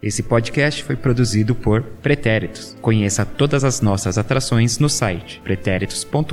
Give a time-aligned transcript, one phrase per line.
[0.00, 2.76] Esse podcast foi produzido por Pretéritos.
[2.80, 6.30] Conheça todas as nossas atrações no site pretéritos.com.br.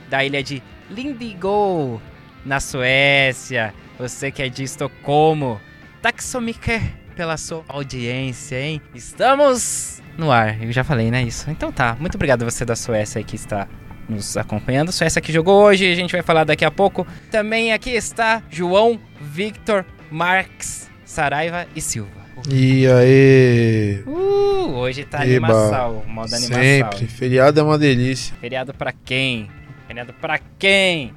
[0.10, 2.02] da ilha de Lindigo,
[2.46, 3.74] na Suécia.
[3.98, 5.60] Você que é de Estocolmo.
[6.02, 6.82] Taxomiker
[7.16, 8.82] pela sua audiência, hein?
[8.96, 10.62] Estamos no ar.
[10.62, 11.24] Eu já falei, né?
[11.24, 11.50] Isso.
[11.50, 11.96] Então tá.
[12.00, 13.68] Muito obrigado você da Suécia aí que está
[14.08, 14.92] nos acompanhando.
[14.92, 17.06] Suécia que jogou hoje, a gente vai falar daqui a pouco.
[17.32, 22.20] Também aqui está João Victor Marques Saraiva e Silva.
[22.48, 24.04] E aí?
[24.08, 25.48] Uh, hoje tá Eba.
[25.48, 26.64] animação, modo animação.
[26.64, 27.08] Sempre.
[27.08, 28.36] Feriado é uma delícia.
[28.40, 29.50] Feriado pra quem?
[29.88, 31.14] Feriado pra quem?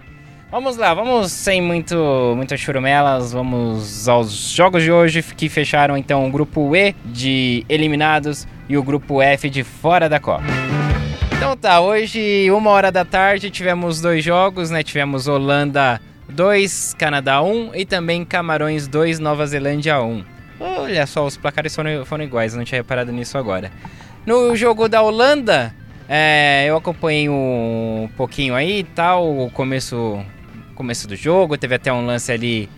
[0.51, 6.27] Vamos lá, vamos sem muito, muitas churumelas, vamos aos jogos de hoje que fecharam então
[6.27, 10.44] o grupo E de eliminados e o grupo F de fora da Copa.
[11.37, 14.83] Então tá, hoje, uma hora da tarde, tivemos dois jogos, né?
[14.83, 16.00] Tivemos Holanda
[16.31, 20.25] 2, Canadá 1 e também Camarões 2, Nova Zelândia 1.
[20.59, 23.71] Olha só, os placares foram, foram iguais, não tinha reparado nisso agora.
[24.25, 25.75] No jogo da Holanda,
[26.09, 30.19] é, eu acompanhei um pouquinho aí e tal, o começo,
[30.75, 32.71] começo do jogo, teve até um lance ali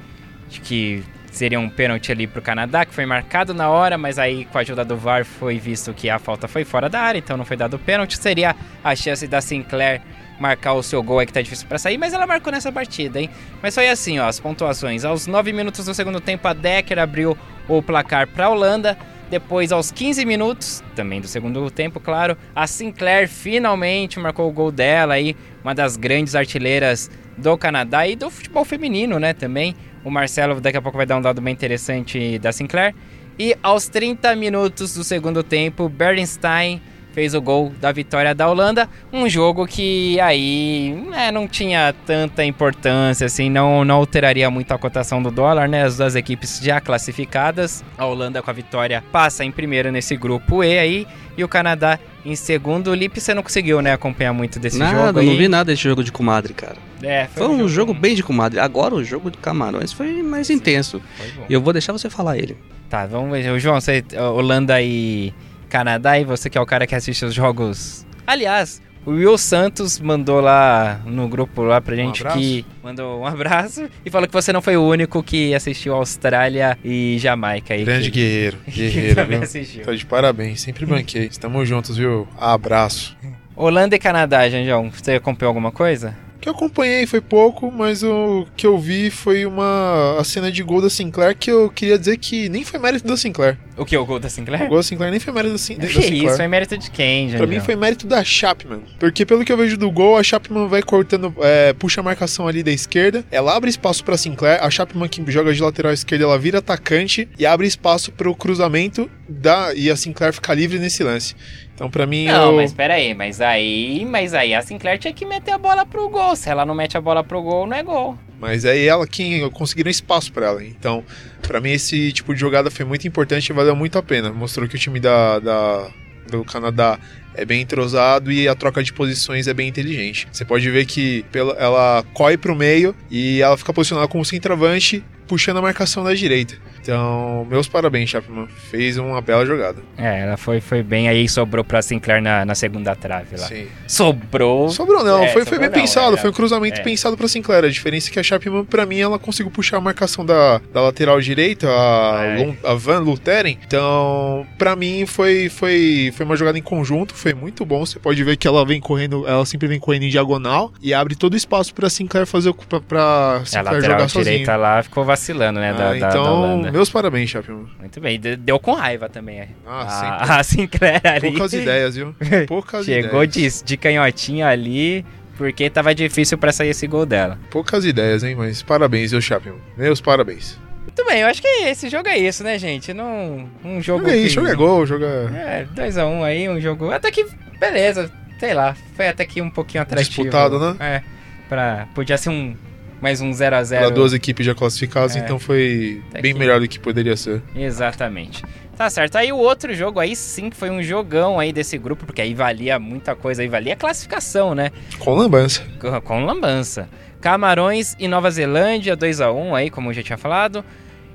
[0.48, 1.04] de que
[1.36, 4.60] seria um pênalti ali pro Canadá, que foi marcado na hora, mas aí com a
[4.60, 7.56] ajuda do VAR foi visto que a falta foi fora da área, então não foi
[7.56, 8.16] dado pênalti.
[8.16, 10.00] Seria a chance da Sinclair
[10.38, 13.20] marcar o seu gol aí que tá difícil pra sair, mas ela marcou nessa partida,
[13.20, 13.30] hein?
[13.62, 15.04] Mas foi assim, ó, as pontuações.
[15.04, 17.36] Aos 9 minutos do segundo tempo, a Decker abriu
[17.68, 18.96] o placar pra Holanda.
[19.30, 24.70] Depois, aos 15 minutos, também do segundo tempo, claro, a Sinclair finalmente marcou o gol
[24.70, 29.74] dela aí, uma das grandes artilheiras do Canadá e do futebol feminino, né, também.
[30.04, 32.94] O Marcelo daqui a pouco vai dar um dado bem interessante da Sinclair.
[33.38, 36.80] E aos 30 minutos do segundo tempo, Bernstein
[37.14, 38.88] fez o gol da vitória da Holanda.
[39.12, 44.78] Um jogo que aí né, não tinha tanta importância, assim, não, não alteraria muito a
[44.78, 45.84] cotação do dólar, né?
[45.84, 47.84] As duas equipes já classificadas.
[47.96, 51.06] A Holanda com a vitória passa em primeiro nesse grupo E aí.
[51.36, 52.88] E o Canadá em segundo.
[52.88, 55.82] O Lipe, você não conseguiu, né, acompanhar muito desse nada, jogo não vi nada desse
[55.82, 56.76] jogo de comadre, cara.
[57.02, 58.60] É, Foi um jogo bem de comadre.
[58.60, 61.02] Agora o jogo de Camarões foi mais intenso.
[61.16, 61.46] Foi bom.
[61.48, 62.56] E eu vou deixar você falar ele.
[62.88, 63.58] Tá, vamos ver.
[63.58, 65.34] João, você, Holanda e
[65.74, 68.06] Canadá, e você que é o cara que assiste os jogos.
[68.24, 72.38] Aliás, o Will Santos mandou lá no grupo lá pra gente abraço.
[72.38, 72.64] que.
[72.80, 77.16] Mandou um abraço e falou que você não foi o único que assistiu Austrália e
[77.18, 77.84] Jamaica aí.
[77.84, 78.58] Grande que, guerreiro.
[78.70, 79.42] Guerreiro, viu?
[79.42, 79.84] assistiu.
[79.84, 80.60] Tô de parabéns.
[80.60, 81.24] Sempre banquei.
[81.24, 82.28] Estamos juntos, viu?
[82.38, 83.16] Abraço.
[83.56, 86.16] Holanda e Canadá, Janjão, você acompanhou alguma coisa?
[86.44, 90.62] Que eu acompanhei foi pouco, mas o que eu vi foi uma a cena de
[90.62, 93.56] gol da Sinclair que eu queria dizer que nem foi mérito da Sinclair.
[93.76, 93.96] O que?
[93.96, 94.64] O gol da Sinclair?
[94.64, 96.24] O gol da Sinclair nem foi mérito da, Sin- da Que Sinclair.
[96.26, 96.36] isso?
[96.36, 97.38] Foi mérito de quem, Janjão?
[97.38, 98.82] Pra mim foi mérito da Chapman.
[99.00, 102.46] Porque pelo que eu vejo do gol, a Chapman vai cortando, é, puxa a marcação
[102.46, 106.24] ali da esquerda, ela abre espaço pra Sinclair, a Chapman que joga de lateral esquerda,
[106.24, 111.02] ela vira atacante e abre espaço pro cruzamento da, e a Sinclair fica livre nesse
[111.02, 111.34] lance.
[111.74, 112.56] Então pra mim Não, eu...
[112.56, 116.08] mas pera aí, mas aí, mas aí a Sinclair tinha que meter a bola pro
[116.08, 116.36] gol.
[116.36, 118.16] Se ela não mete a bola pro gol, não é gol.
[118.40, 120.62] Mas é ela quem conseguiram espaço para ela.
[120.64, 121.02] Então,
[121.40, 124.30] para mim, esse tipo de jogada foi muito importante e valeu muito a pena.
[124.30, 125.88] Mostrou que o time da, da
[126.30, 126.98] do Canadá
[127.34, 130.28] é bem entrosado e a troca de posições é bem inteligente.
[130.32, 131.24] Você pode ver que
[131.58, 136.14] ela corre para o meio e ela fica posicionada como centroavante, puxando a marcação da
[136.14, 136.54] direita.
[136.84, 138.46] Então, meus parabéns, Chapman.
[138.70, 139.78] Fez uma bela jogada.
[139.96, 143.46] É, ela foi, foi bem aí sobrou pra Sinclair na, na segunda trave lá.
[143.46, 143.66] Sim.
[143.86, 144.68] Sobrou.
[144.68, 146.84] Sobrou não, É, foi, foi sobrou bem não, pensado, é, foi um cruzamento é.
[146.84, 147.64] pensado pra Sinclair.
[147.64, 150.82] A diferença é que a Chapman, pra mim, ela conseguiu puxar a marcação da, da
[150.82, 152.44] lateral direita, a, É.
[152.44, 153.58] Lon- a Van Luteren.
[153.66, 157.86] Então, pra mim, foi, foi, foi uma jogada em conjunto, foi muito bom.
[157.86, 161.14] Você pode ver que ela vem correndo, ela sempre vem correndo em diagonal e abre
[161.14, 164.24] todo o espaço pra Sinclair fazer o pra, pra A Sinclair lateral jogar sozinho.
[164.24, 165.72] direita lá ficou vacilando, né?
[165.72, 166.73] Da, Ah, da- da então, Holanda.
[166.74, 167.66] Meus parabéns, Chapman.
[167.78, 169.40] Muito bem, de- deu com raiva também.
[169.40, 169.48] é.
[169.66, 171.30] Ah, a, a Sinclair ali.
[171.30, 172.14] Poucas ideias, viu?
[172.46, 173.60] Poucas Chegou ideias.
[173.60, 175.04] de, de canhotinha ali,
[175.36, 177.38] porque tava difícil pra sair esse gol dela.
[177.50, 178.34] Poucas ideias, hein?
[178.36, 179.56] Mas parabéns, viu, Chapman?
[179.76, 180.58] Meus parabéns.
[180.82, 182.92] Muito bem, eu acho que esse jogo é isso, né, gente?
[182.92, 184.00] Não, um jogo.
[184.02, 185.06] Joga aí, que- joga gol, joga.
[185.34, 186.90] É, 2x1 aí, um jogo.
[186.90, 187.26] Até que,
[187.58, 190.08] beleza, sei lá, foi até que um pouquinho atrativo.
[190.10, 190.76] Disputado, né?
[190.78, 191.02] É.
[191.48, 192.54] Pra, podia ser um.
[193.00, 193.78] Mais um 0x0.
[193.78, 195.18] Para duas equipes já classificadas, É.
[195.18, 197.42] então foi bem melhor do que poderia ser.
[197.54, 198.42] Exatamente.
[198.76, 199.16] Tá certo.
[199.16, 202.34] Aí o outro jogo aí sim que foi um jogão aí desse grupo, porque aí
[202.34, 204.70] valia muita coisa, aí valia a classificação, né?
[204.98, 205.62] Com lambança.
[205.80, 206.88] Com, com lambança.
[207.20, 210.64] Camarões e Nova Zelândia, 2 a 1 aí, como eu já tinha falado.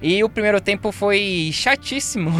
[0.01, 2.31] E o primeiro tempo foi chatíssimo.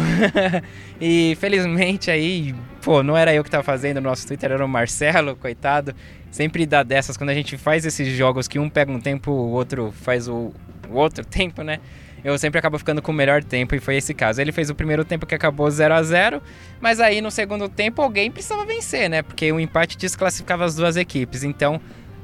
[1.00, 4.68] e felizmente aí, pô, não era eu que tava fazendo o nosso Twitter, era o
[4.68, 5.94] Marcelo, coitado.
[6.30, 9.50] Sempre dá dessas quando a gente faz esses jogos que um pega um tempo, o
[9.50, 10.52] outro faz o,
[10.88, 11.80] o outro tempo, né?
[12.22, 14.40] Eu sempre acabo ficando com o melhor tempo e foi esse caso.
[14.40, 16.42] Ele fez o primeiro tempo que acabou 0 a 0
[16.80, 19.22] mas aí no segundo tempo alguém precisava vencer, né?
[19.22, 21.42] Porque o empate desclassificava as duas equipes.
[21.42, 21.80] Então,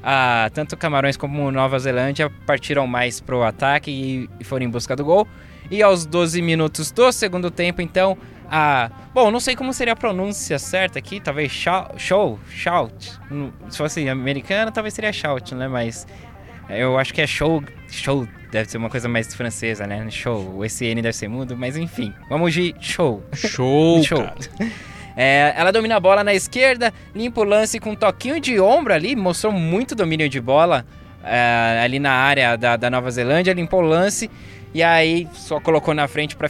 [0.09, 3.91] ah, tanto Camarões como Nova Zelândia partiram mais pro ataque
[4.39, 5.27] e, foram em busca do gol.
[5.69, 8.17] E aos 12 minutos do segundo tempo, então,
[8.49, 8.89] a.
[9.13, 13.19] Bom, não sei como seria a pronúncia certa aqui, talvez show, shout.
[13.69, 15.67] Se fosse americana, talvez seria shout, né?
[15.67, 16.07] Mas
[16.71, 20.09] eu acho que é show, show deve ser uma coisa mais francesa, né?
[20.09, 23.25] Show, esse N deve ser mudo, mas enfim, vamos de show.
[23.35, 24.25] Show, Show.
[25.17, 28.93] É, ela domina a bola na esquerda, limpa o lance com um toquinho de ombro
[28.93, 30.85] ali, mostrou muito domínio de bola
[31.25, 34.31] é, ali na área da, da Nova Zelândia, limpou o lance
[34.75, 36.49] e aí só colocou na frente para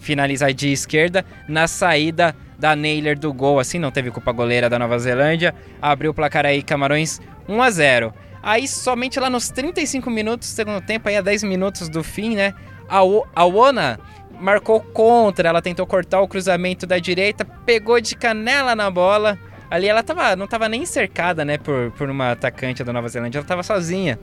[0.00, 4.80] finalizar de esquerda na saída da Naylor do gol, assim, não teve culpa goleira da
[4.80, 8.12] Nova Zelândia, abriu o placar aí Camarões 1 a 0.
[8.42, 12.34] Aí somente lá nos 35 minutos do segundo tempo, aí a 10 minutos do fim,
[12.34, 12.52] né?
[12.88, 14.00] A, O- a Wona
[14.40, 19.38] marcou contra, ela tentou cortar o cruzamento da direita, pegou de canela na bola.
[19.70, 23.38] Ali ela tava, não tava nem cercada, né, por, por uma atacante da Nova Zelândia,
[23.38, 24.18] ela tava sozinha.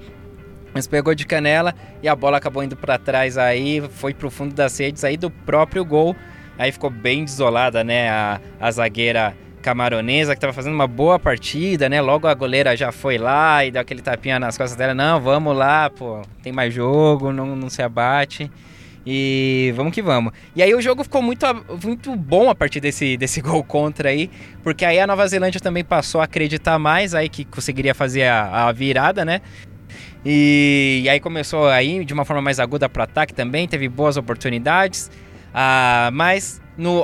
[0.73, 4.53] Mas pegou de canela e a bola acabou indo pra trás aí, foi pro fundo
[4.53, 6.15] das redes aí do próprio gol.
[6.57, 11.89] Aí ficou bem desolada, né, a, a zagueira camaronesa que tava fazendo uma boa partida,
[11.89, 11.99] né?
[11.99, 14.93] Logo a goleira já foi lá e deu aquele tapinha nas costas dela.
[14.93, 18.51] Não, vamos lá, pô, tem mais jogo, não, não se abate.
[19.05, 20.33] E vamos que vamos.
[20.55, 21.45] E aí o jogo ficou muito,
[21.83, 24.29] muito bom a partir desse, desse gol contra aí,
[24.63, 28.67] porque aí a Nova Zelândia também passou a acreditar mais aí que conseguiria fazer a,
[28.67, 29.41] a virada, né?
[30.25, 34.17] E, e aí começou aí de uma forma mais aguda para ataque também, teve boas
[34.17, 35.11] oportunidades.
[35.53, 37.03] Ah, mas no,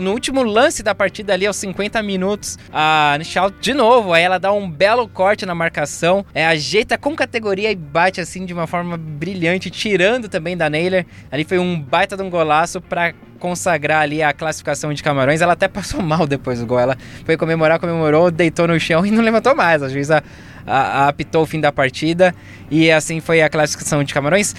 [0.00, 4.38] no último lance da partida ali, aos 50 minutos, a Nichal de novo, aí ela
[4.38, 8.66] dá um belo corte na marcação, é, ajeita com categoria e bate assim de uma
[8.66, 11.04] forma brilhante, tirando também da Naylor.
[11.30, 15.40] Ali foi um baita de um golaço para consagrar ali a classificação de Camarões.
[15.40, 16.78] Ela até passou mal depois do gol.
[16.78, 19.82] Ela foi comemorar, comemorou, deitou no chão e não levantou mais.
[19.82, 20.22] A juíza
[20.66, 20.72] a-
[21.04, 22.34] a- apitou o fim da partida
[22.70, 24.54] e assim foi a classificação de Camarões.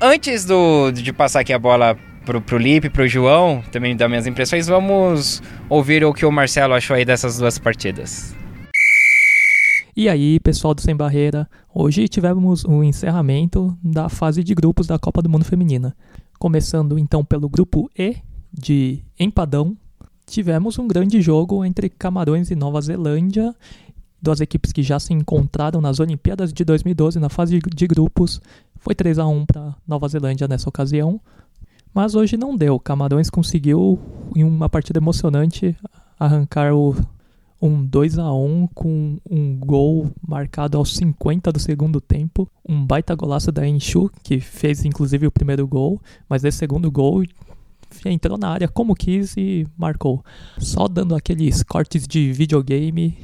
[0.00, 1.96] Antes do, de passar aqui a bola
[2.26, 5.40] pro, pro Lipe, pro João, também dar minhas impressões, vamos
[5.70, 8.34] ouvir o que o Marcelo achou aí dessas duas partidas.
[9.96, 14.98] E aí, pessoal do Sem Barreira, hoje tivemos o encerramento da fase de grupos da
[14.98, 15.96] Copa do Mundo Feminina.
[16.38, 18.16] Começando então pelo grupo E,
[18.52, 19.74] de Empadão,
[20.26, 23.54] tivemos um grande jogo entre Camarões e Nova Zelândia,
[24.20, 28.40] duas equipes que já se encontraram nas Olimpíadas de 2012 na fase de grupos.
[28.78, 31.20] Foi 3 a 1 para Nova Zelândia nessa ocasião,
[31.96, 32.78] mas hoje não deu.
[32.78, 33.98] Camarões conseguiu,
[34.36, 35.74] em uma partida emocionante,
[36.20, 36.94] arrancar o
[37.60, 43.14] um 2 a 1 com um gol marcado aos 50 do segundo tempo, um baita
[43.14, 45.98] golaço da Enxu, que fez inclusive o primeiro gol,
[46.28, 47.24] mas esse segundo gol
[48.04, 50.22] entrou na área como quis e marcou.
[50.58, 53.16] Só dando aqueles cortes de videogame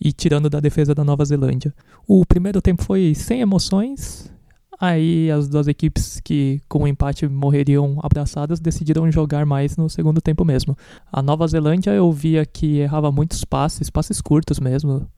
[0.00, 1.72] e tirando da defesa da Nova Zelândia.
[2.08, 4.34] O primeiro tempo foi sem emoções,
[4.78, 10.20] Aí as duas equipes que com o empate morreriam abraçadas decidiram jogar mais no segundo
[10.20, 10.76] tempo mesmo.
[11.10, 15.08] A Nova Zelândia eu via que errava muitos passes, passes curtos mesmo,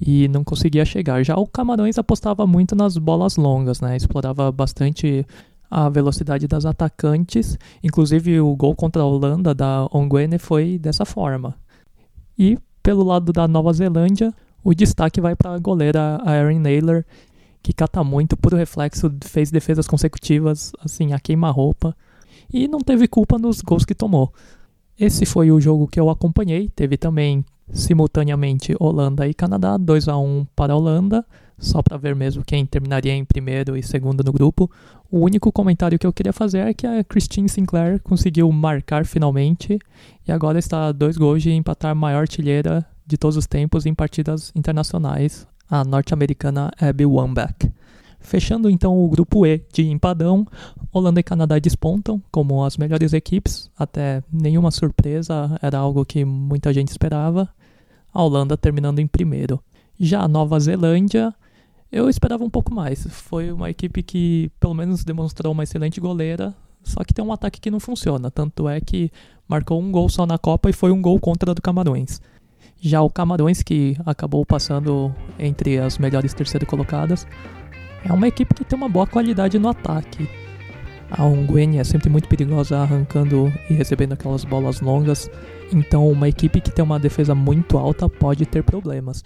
[0.00, 1.22] e não conseguia chegar.
[1.22, 3.96] Já o Camarões apostava muito nas bolas longas, né?
[3.96, 5.26] Explorava bastante
[5.70, 7.58] a velocidade das atacantes.
[7.84, 11.54] Inclusive o gol contra a Holanda da Ongwene foi dessa forma.
[12.38, 14.34] E pelo lado da Nova Zelândia,
[14.64, 17.04] o destaque vai para a goleira Erin Naylor,
[17.62, 21.96] que cata muito, por reflexo, fez defesas consecutivas, assim, a queima-roupa,
[22.52, 24.32] e não teve culpa nos gols que tomou.
[24.98, 30.18] Esse foi o jogo que eu acompanhei, teve também simultaneamente Holanda e Canadá, 2 a
[30.18, 31.24] 1 para a Holanda,
[31.56, 34.70] só para ver mesmo quem terminaria em primeiro e segundo no grupo.
[35.10, 39.78] O único comentário que eu queria fazer é que a Christine Sinclair conseguiu marcar finalmente
[40.26, 43.86] e agora está a dois gols de empatar a maior artilheira de todos os tempos
[43.86, 47.70] em partidas internacionais, a norte-americana Abby Wambach.
[48.18, 50.46] Fechando então o grupo E de empadão,
[50.92, 56.72] Holanda e Canadá despontam como as melhores equipes, até nenhuma surpresa, era algo que muita
[56.72, 57.48] gente esperava.
[58.12, 59.62] A Holanda terminando em primeiro.
[59.98, 61.34] Já a Nova Zelândia,
[61.90, 63.06] eu esperava um pouco mais.
[63.08, 67.60] Foi uma equipe que pelo menos demonstrou uma excelente goleira, só que tem um ataque
[67.60, 68.30] que não funciona.
[68.30, 69.10] Tanto é que
[69.48, 72.20] marcou um gol só na Copa e foi um gol contra do Camarões.
[72.80, 77.26] Já o Camarões, que acabou passando entre as melhores terceiro colocadas,
[78.04, 80.28] é uma equipe que tem uma boa qualidade no ataque.
[81.10, 85.30] A Ongwen é sempre muito perigosa arrancando e recebendo aquelas bolas longas,
[85.72, 89.22] então uma equipe que tem uma defesa muito alta pode ter problemas.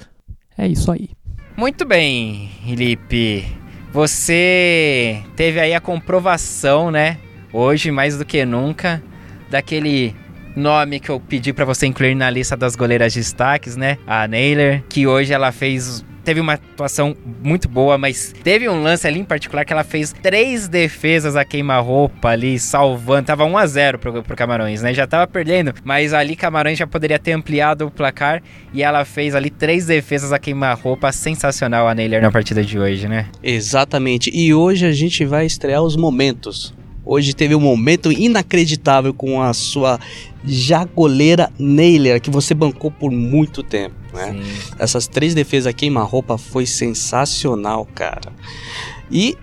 [0.57, 1.11] É isso aí.
[1.57, 3.45] Muito bem, Felipe.
[3.93, 7.19] Você teve aí a comprovação, né?
[7.53, 9.01] Hoje, mais do que nunca,
[9.49, 10.17] daquele
[10.55, 13.99] nome que eu pedi para você incluir na lista das goleiras de destaques, né?
[14.07, 19.07] A Naylor, que hoje ela fez teve uma atuação muito boa, mas teve um lance
[19.07, 23.27] ali em particular que ela fez três defesas a queima-roupa ali, salvando.
[23.27, 24.95] Tava 1 a 0 pro, pro Camarões, né?
[24.95, 28.43] Já tava perdendo, mas ali Camarões já poderia ter ampliado o placar
[28.73, 31.13] e ela fez ali três defesas a queima-roupa.
[31.13, 33.27] Sensacional a Naylor na partida de hoje, né?
[33.43, 34.31] Exatamente.
[34.33, 36.75] E hoje a gente vai estrear os momentos.
[37.05, 40.01] Hoje teve um momento inacreditável com a sua
[40.45, 44.33] jagoleira Naylor, que você bancou por muito tempo, né?
[44.33, 44.75] Sim.
[44.79, 48.33] Essas três defesas queima-roupa foi sensacional, cara.
[49.11, 49.37] E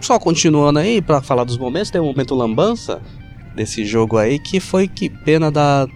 [0.00, 3.02] só continuando aí para falar dos momentos, tem um momento lambança
[3.54, 5.88] desse jogo aí que foi que pena da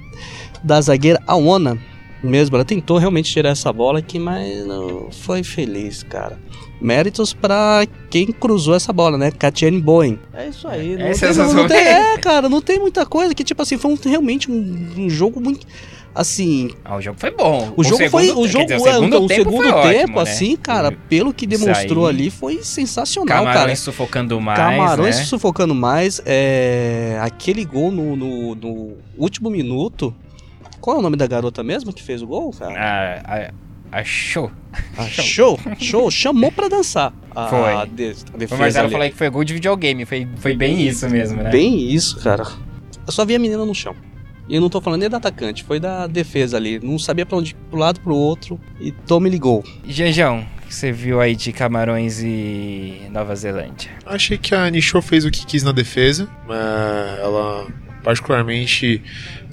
[0.63, 1.79] da zagueira Aona
[2.25, 6.39] mesmo, ela tentou realmente tirar essa bola aqui, mas não foi feliz, cara.
[6.81, 9.31] Méritos pra quem cruzou essa bola, né?
[9.31, 10.19] Katiane Bowen.
[10.35, 10.97] É isso aí.
[10.97, 11.55] Não É tem, sensacional.
[11.55, 13.35] não tem- é, cara, não tem muita coisa.
[13.35, 15.67] Que tipo assim, foi um- realmente um, um jogo muito.
[16.15, 17.73] Assim, Ah, o jogo foi bom.
[17.77, 18.31] o jogo foi.
[18.31, 20.23] O jogo, dizer, é, o segundo o tempo segundo foi tempo, ótimo, né?
[20.23, 23.77] assim, cara, pelo que demonstrou ali, foi sensacional, Camarões cara.
[23.77, 25.25] sufocando mais, Camarões né?
[25.25, 26.21] sufocando mais.
[26.25, 30.15] É, aquele gol no, no, no último minuto.
[30.81, 32.75] Qual é o nome da garota mesmo que fez o gol, cara?
[33.27, 33.51] Ah,
[33.95, 34.51] a, a show.
[34.97, 37.13] Ah, show, show, chamou pra dançar.
[37.35, 37.59] A, Foi.
[37.75, 38.93] a de- a O defesa Marcelo ali.
[38.93, 40.05] falou que foi gol de videogame.
[40.05, 41.51] Foi, foi bem isso mesmo, né?
[41.51, 42.45] Bem isso, cara.
[43.07, 43.95] Eu só vi a menina no chão.
[44.49, 46.79] E eu não tô falando nem da atacante, foi da defesa ali.
[46.83, 48.61] Não sabia pra onde, pro lado, pro outro.
[48.79, 49.65] E tome ligou.
[49.89, 53.91] Janjão, o que você viu aí de Camarões e Nova Zelândia?
[54.05, 56.29] Achei que a Nisho fez o que quis na defesa.
[57.23, 57.67] Ela,
[58.03, 59.03] particularmente,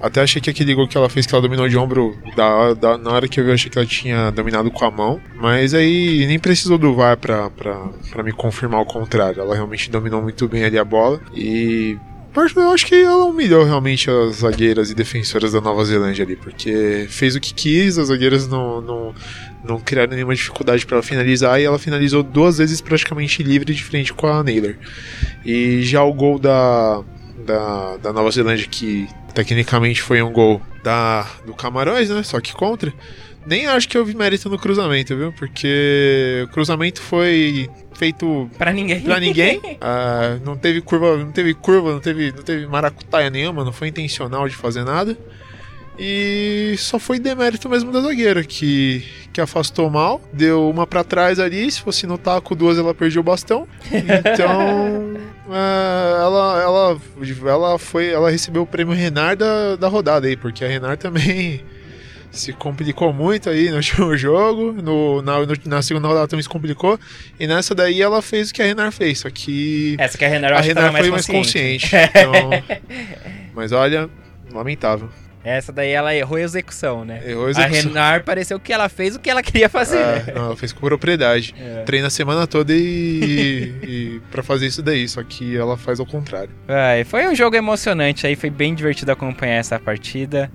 [0.02, 2.98] até achei que aquele gol que ela fez, que ela dominou de ombro, da, da-
[2.98, 5.22] na hora que eu vi, eu achei que ela tinha dominado com a mão.
[5.36, 7.76] Mas aí nem precisou do VAR pra, pra,
[8.10, 9.42] pra me confirmar o contrário.
[9.42, 11.20] Ela realmente dominou muito bem ali a bola.
[11.36, 11.98] E
[12.36, 17.06] Eu acho que ela humilhou realmente as zagueiras e defensoras da Nova Zelândia ali, porque
[17.10, 19.16] fez o que quis, as zagueiras não, não,
[19.68, 23.84] não criaram nenhuma dificuldade para ela finalizar e ela finalizou duas vezes praticamente livre de
[23.84, 24.76] frente com a Naylor.
[25.46, 27.02] E já o gol da,
[27.46, 32.24] da, da Nova Zelândia, que tecnicamente foi um gol da, do Camarões, né?
[32.24, 32.94] Só que contra.
[33.46, 35.32] Nem acho que houve mérito no cruzamento, viu?
[35.34, 39.02] Porque o cruzamento foi feito Pra ninguém.
[39.02, 39.60] pra ninguém.
[39.82, 43.88] Ah, não teve curva, não teve curva, não teve, não teve maracutaia nenhuma, não foi
[43.88, 45.18] intencional de fazer nada.
[46.04, 51.40] E só foi demérito mesmo da zagueira, que, que afastou mal, deu uma pra trás
[51.40, 53.68] ali, se fosse no taco duas ela perdeu o bastão.
[53.86, 55.14] Então,
[55.48, 57.02] ah, ela, ela,
[57.52, 61.62] ela foi, ela recebeu o prêmio Renar da, da rodada aí, porque a Renar também
[62.32, 66.50] se complicou muito aí no último jogo, no, na, no- na segunda rodada também se
[66.50, 67.00] complicou,
[67.40, 70.28] e nessa daí ela fez o que a Renar fez, só que Essa que a
[70.28, 71.88] Renan eu a Renar tava foi mais mais consciente.
[71.92, 72.10] consciente.
[72.18, 72.82] Então,
[73.54, 74.10] mas olha,
[74.52, 75.08] lamentável.
[75.44, 77.22] Essa daí ela errou a execução, né?
[77.26, 77.92] Errou a A execução.
[77.92, 79.98] Renar pareceu que ela fez o que ela queria fazer.
[79.98, 81.56] É, não, ela fez com propriedade.
[81.60, 81.84] É.
[81.84, 86.06] Treina a semana toda e, e para fazer isso daí, só que ela faz ao
[86.06, 86.52] contrário.
[86.68, 90.52] Vai, foi um jogo emocionante aí, foi bem divertido acompanhar essa partida.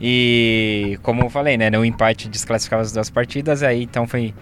[0.00, 4.32] E como eu falei, né, no empate desclassificava as duas partidas, aí então foi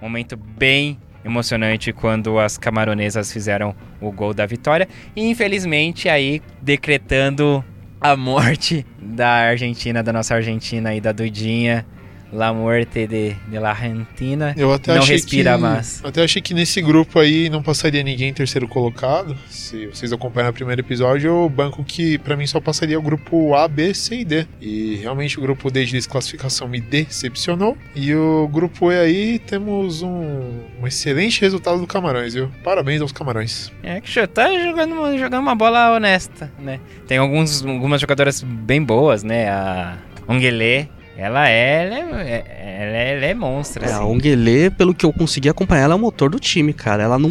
[0.00, 4.88] um momento bem emocionante quando as camaronesas fizeram o gol da vitória.
[5.16, 7.64] E infelizmente aí decretando
[8.00, 11.86] a morte da Argentina, da nossa Argentina aí, da Dudinha.
[12.32, 14.54] La muerte de, de la Argentina.
[14.56, 16.00] Eu até Não achei respira que, mais.
[16.04, 19.36] Até achei que nesse grupo aí não passaria ninguém em terceiro colocado.
[19.48, 23.54] Se vocês acompanharam o primeiro episódio, eu banco que pra mim só passaria o grupo
[23.54, 24.46] A, B, C e D.
[24.60, 27.76] E realmente o grupo D de desclassificação me decepcionou.
[27.96, 32.48] E o grupo E aí temos um, um excelente resultado do Camarões, viu?
[32.62, 33.72] Parabéns aos Camarões.
[33.82, 36.78] É que o tá jogando, jogando uma bola honesta, né?
[37.08, 39.48] Tem alguns, algumas jogadoras bem boas, né?
[39.48, 40.86] A Onguelê,
[41.20, 42.44] ela é, ela é,
[42.80, 44.04] ela é, ela é monstra, É, a assim.
[44.06, 47.02] Onguelê, pelo que eu consegui acompanhar, ela é o motor do time, cara.
[47.02, 47.28] Ela não,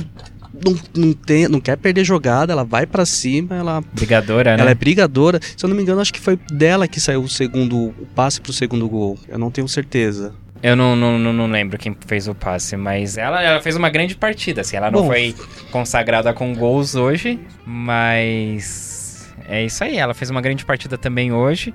[0.54, 4.62] não, não, tem, não quer perder jogada, ela vai pra cima, ela, Brigadora, né?
[4.62, 5.40] ela é brigadora.
[5.42, 8.40] Se eu não me engano, acho que foi dela que saiu o segundo o passe
[8.40, 9.18] pro segundo gol.
[9.28, 10.36] Eu não tenho certeza.
[10.62, 13.90] Eu não, não, não, não lembro quem fez o passe, mas ela, ela fez uma
[13.90, 14.78] grande partida, assim.
[14.78, 15.08] Ela não Bom.
[15.08, 15.34] foi
[15.72, 19.34] consagrada com gols hoje, mas...
[19.48, 21.74] É isso aí, ela fez uma grande partida também hoje.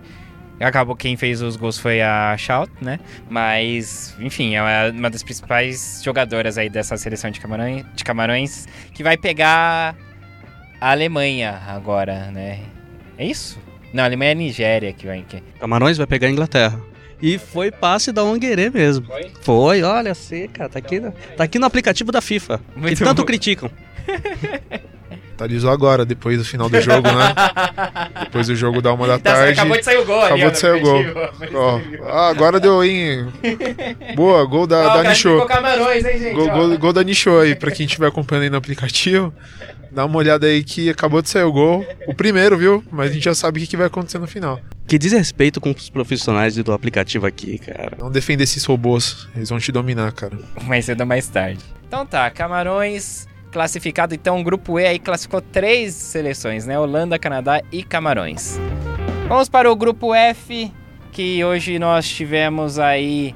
[0.60, 3.00] Acabou quem fez os gols foi a Shout, né?
[3.28, 9.02] Mas, enfim, é uma das principais jogadoras aí dessa seleção de Camarões, de Camarões que
[9.02, 9.96] vai pegar
[10.80, 12.60] a Alemanha agora, né?
[13.18, 13.58] É isso?
[13.92, 15.22] Não, a Alemanha é a Nigéria que vai.
[15.28, 15.40] Que...
[15.58, 16.80] Camarões vai pegar a Inglaterra.
[17.20, 19.06] E foi passe da Onguerê mesmo.
[19.06, 19.30] Foi?
[19.40, 20.12] Foi, olha,
[20.52, 22.60] cara, tá aqui, no- tá aqui no aplicativo da FIFA.
[22.76, 23.26] Muito que tanto bom.
[23.26, 23.70] criticam.
[25.34, 27.34] Atualizou agora, depois do final do jogo, né?
[28.22, 29.52] depois do jogo da uma da Tá, tarde.
[29.58, 31.04] acabou de sair o gol ali, Acabou ó, de sair o gol.
[31.54, 33.26] Ó, ah, agora deu, hein?
[34.14, 35.14] Boa, gol da, da
[35.48, 36.34] Camarões, hein, gente?
[36.34, 39.34] Gol, gol, gol da Nisho aí, pra quem estiver acompanhando aí no aplicativo.
[39.90, 41.86] Dá uma olhada aí que acabou de sair o gol.
[42.06, 42.82] O primeiro, viu?
[42.90, 44.60] Mas a gente já sabe o que que vai acontecer no final.
[44.86, 47.92] Que desrespeito com os profissionais do aplicativo aqui, cara.
[47.98, 49.28] Não defenda esses robôs.
[49.36, 50.36] Eles vão te dominar, cara.
[50.64, 51.60] Mais cedo ou mais tarde.
[51.86, 54.16] Então tá, Camarões classificado.
[54.16, 56.76] Então o grupo E aí classificou três seleções, né?
[56.76, 58.58] Holanda, Canadá e Camarões.
[59.28, 60.72] Vamos para o grupo F,
[61.12, 63.32] que hoje nós tivemos aí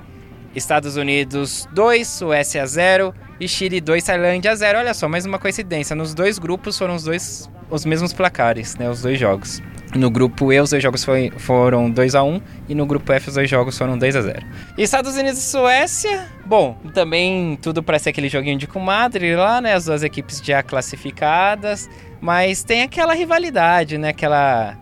[0.55, 4.79] Estados Unidos 2, Suécia 0 e Chile 2, Tailândia 0.
[4.79, 5.95] Olha só, mais uma coincidência.
[5.97, 8.89] Nos dois grupos foram os dois os mesmos placares, né?
[8.89, 9.63] Os dois jogos.
[9.95, 13.29] No grupo E, os dois jogos foi- foram 2 a 1 e no grupo F,
[13.29, 14.43] os dois jogos foram 2 a 0
[14.77, 19.75] Estados Unidos e Suécia, bom, também tudo parece ser aquele joguinho de comadre lá, né?
[19.75, 21.89] As duas equipes já classificadas,
[22.21, 24.11] mas tem aquela rivalidade, né?
[24.11, 24.77] Aquela.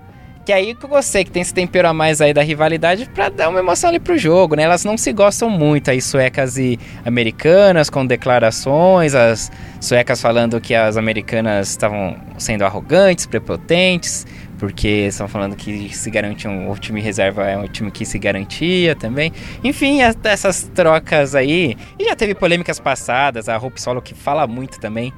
[0.46, 3.48] Que aí que gostei, que tem esse tempero a mais aí da rivalidade pra dar
[3.48, 4.62] uma emoção ali pro jogo, né?
[4.62, 10.72] Elas não se gostam muito aí, suecas e americanas, com declarações, as suecas falando que
[10.72, 14.24] as americanas estavam sendo arrogantes, prepotentes,
[14.56, 18.94] porque estão falando que se garantiam, o time reserva é um time que se garantia
[18.94, 19.32] também.
[19.64, 21.76] Enfim, as- essas trocas aí.
[21.98, 25.12] E já teve polêmicas passadas, a Hope Solo que fala muito também.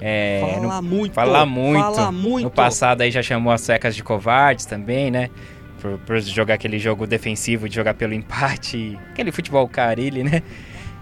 [0.00, 1.12] É, no- Fala muito.
[1.14, 1.80] Fala muito.
[1.82, 2.44] Fala muito.
[2.44, 5.28] no passado aí já chamou as suecas de covardes também, né?
[5.80, 10.42] Por, por jogar aquele jogo defensivo, de jogar pelo empate, aquele futebol carilho, né?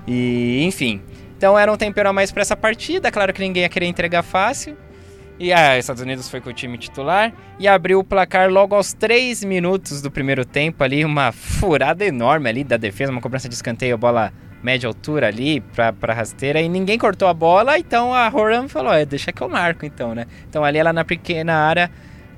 [0.07, 1.01] E, enfim.
[1.37, 3.11] Então era um tempero a mais pra essa partida.
[3.11, 4.77] Claro que ninguém ia querer entregar fácil.
[5.39, 8.93] E a Estados Unidos foi com o time titular e abriu o placar logo aos
[8.93, 13.55] 3 minutos do primeiro tempo ali, uma furada enorme ali da defesa, uma cobrança de
[13.55, 18.29] escanteio, bola média altura ali pra, pra rasteira e ninguém cortou a bola, então a
[18.33, 20.27] Horan falou, é, deixa que eu marco então, né?
[20.49, 21.91] Então ali ela na pequena área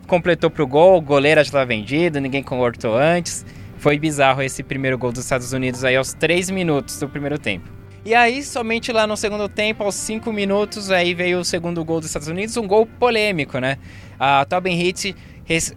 [0.07, 3.45] completou pro gol, o goleiro já estava vendido, ninguém cortou antes.
[3.79, 7.69] Foi bizarro esse primeiro gol dos Estados Unidos aí aos 3 minutos do primeiro tempo.
[8.05, 12.01] E aí, somente lá no segundo tempo, aos 5 minutos, aí veio o segundo gol
[12.01, 13.77] dos Estados Unidos, um gol polêmico, né?
[14.19, 15.15] A Tobin res-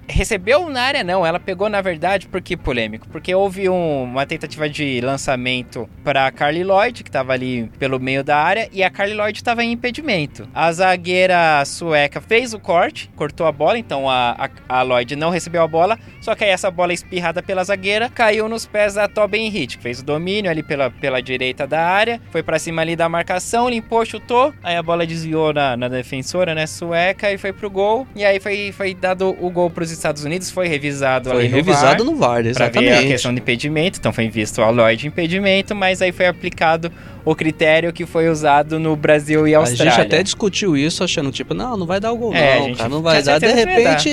[0.08, 3.08] recebeu na área, não, ela pegou na verdade, por que polêmico?
[3.10, 8.24] Porque houve um- uma tentativa de lançamento para Carly Lloyd, que estava ali pelo meio
[8.24, 10.48] da área, e a Carly Lloyd estava em impedimento.
[10.54, 15.30] A zagueira sueca fez o corte, cortou a bola, então a, a, a Lloyd não
[15.30, 19.08] recebeu a bola, só que aí essa bola espirrada pela zagueira caiu nos pés da
[19.08, 22.82] Tobin Hitt, que fez o domínio ali pela, pela direita da área, foi pra cima
[22.82, 27.38] ali da marcação, limpou, chutou, aí a bola desviou na, na defensora, né, sueca, e
[27.38, 30.68] foi pro gol, e aí foi, foi dado o gol para os Estados Unidos, foi
[30.68, 32.90] revisado Foi ali no revisado VAR, no VAR, pra exatamente.
[32.90, 36.28] ver a questão de impedimento, então foi visto ao Lloyd de impedimento, mas aí foi
[36.28, 36.92] aplicado
[37.26, 39.92] o critério que foi usado no Brasil e A Austrália.
[39.94, 42.66] gente até discutiu isso, achando tipo, não, não vai dar o gol, É, a não,
[42.66, 43.40] gente cara, não vai dar.
[43.40, 44.10] De repente,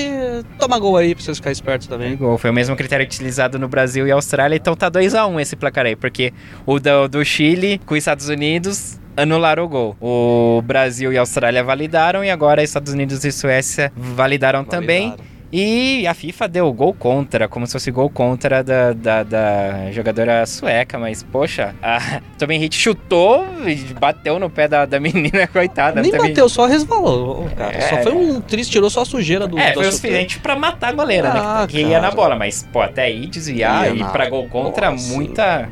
[0.59, 2.17] toma gol aí pra vocês ficarem espertos também.
[2.17, 2.39] Gol.
[2.39, 5.57] Foi o mesmo critério utilizado no Brasil e Austrália, então tá 2 a 1 esse
[5.57, 6.33] placar aí, porque
[6.65, 9.97] o do, do Chile com os Estados Unidos anularam o gol.
[10.01, 15.15] O Brasil e a Austrália validaram e agora Estados Unidos e Suécia validaram também.
[15.53, 20.47] E a FIFA deu gol contra, como se fosse gol contra da, da, da jogadora
[20.47, 26.01] sueca, mas poxa, a Tommy Hit chutou e bateu no pé da, da menina, coitada.
[26.01, 27.77] Nem bateu, só resvalou, cara.
[27.77, 27.81] É.
[27.81, 30.91] Só foi um triste, tirou só a sujeira do É, foi o suficiente pra matar
[30.91, 31.67] a goleira, Ah, né?
[31.67, 34.97] Que ia na bola, mas, pô, até aí desviar Ia e na pra gol contra,
[34.97, 35.15] sim.
[35.17, 35.69] muita.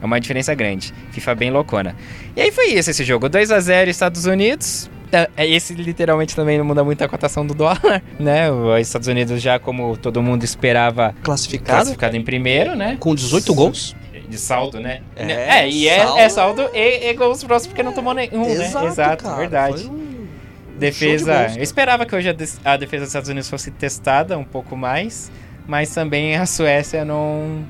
[0.00, 0.94] É uma diferença grande.
[1.10, 1.94] FIFA bem loucona.
[2.34, 3.28] E aí foi isso esse jogo.
[3.28, 4.90] 2 a 0 Estados Unidos.
[5.36, 8.50] É, Esse literalmente também não muda muito a cotação do dólar, né?
[8.50, 12.96] Os Estados Unidos já, como todo mundo esperava, Classificado, classificado em primeiro, né?
[13.00, 13.96] com 18 gols.
[14.28, 15.02] De saldo, né?
[15.16, 16.18] É, e é saldo.
[16.18, 18.66] é saldo e, e gols próximos porque não tomou nenhum, né?
[18.86, 19.88] Exato, cara, verdade.
[19.88, 20.10] um
[20.78, 21.46] Defesa.
[21.48, 22.28] de eu esperava que hoje
[22.64, 25.30] a, defesa dos Estados Unidos fosse testada um pouco mais,
[25.66, 27.64] mas também a Suécia não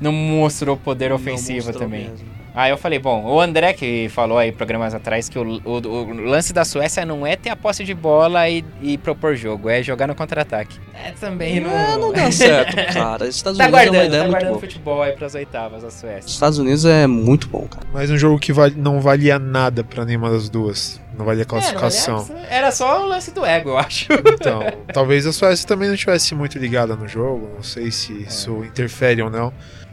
[0.00, 2.08] não mostrou poder ofensivo mostrou também.
[2.08, 2.26] mesmo.
[2.54, 6.12] Aí eu falei, bom, o André que falou aí programas atrás que o, o- o
[6.24, 9.82] lance da Suécia não é ter a posse de bola e, e propor jogo, é
[9.82, 10.78] jogar no contra-ataque.
[10.94, 11.70] É também não.
[11.70, 13.24] É, não dá certo, cara.
[13.24, 14.60] Os Estados tá Unidos é uma guardando, ideia tá muito guardando boa.
[14.60, 16.26] futebol aí pras oitavas, a Suécia.
[16.26, 17.86] Os Estados Unidos é muito bom, cara.
[17.92, 21.00] Mas um jogo que vale- não valia nada pra nenhuma das duas.
[21.18, 22.16] Não valia classificação.
[22.16, 24.06] É, não, aliás, era só o lance do ego, eu acho.
[24.12, 24.60] Então,
[24.92, 27.50] talvez a Suécia também não estivesse muito ligada no jogo.
[27.54, 29.52] Não sei se isso interfere ou não.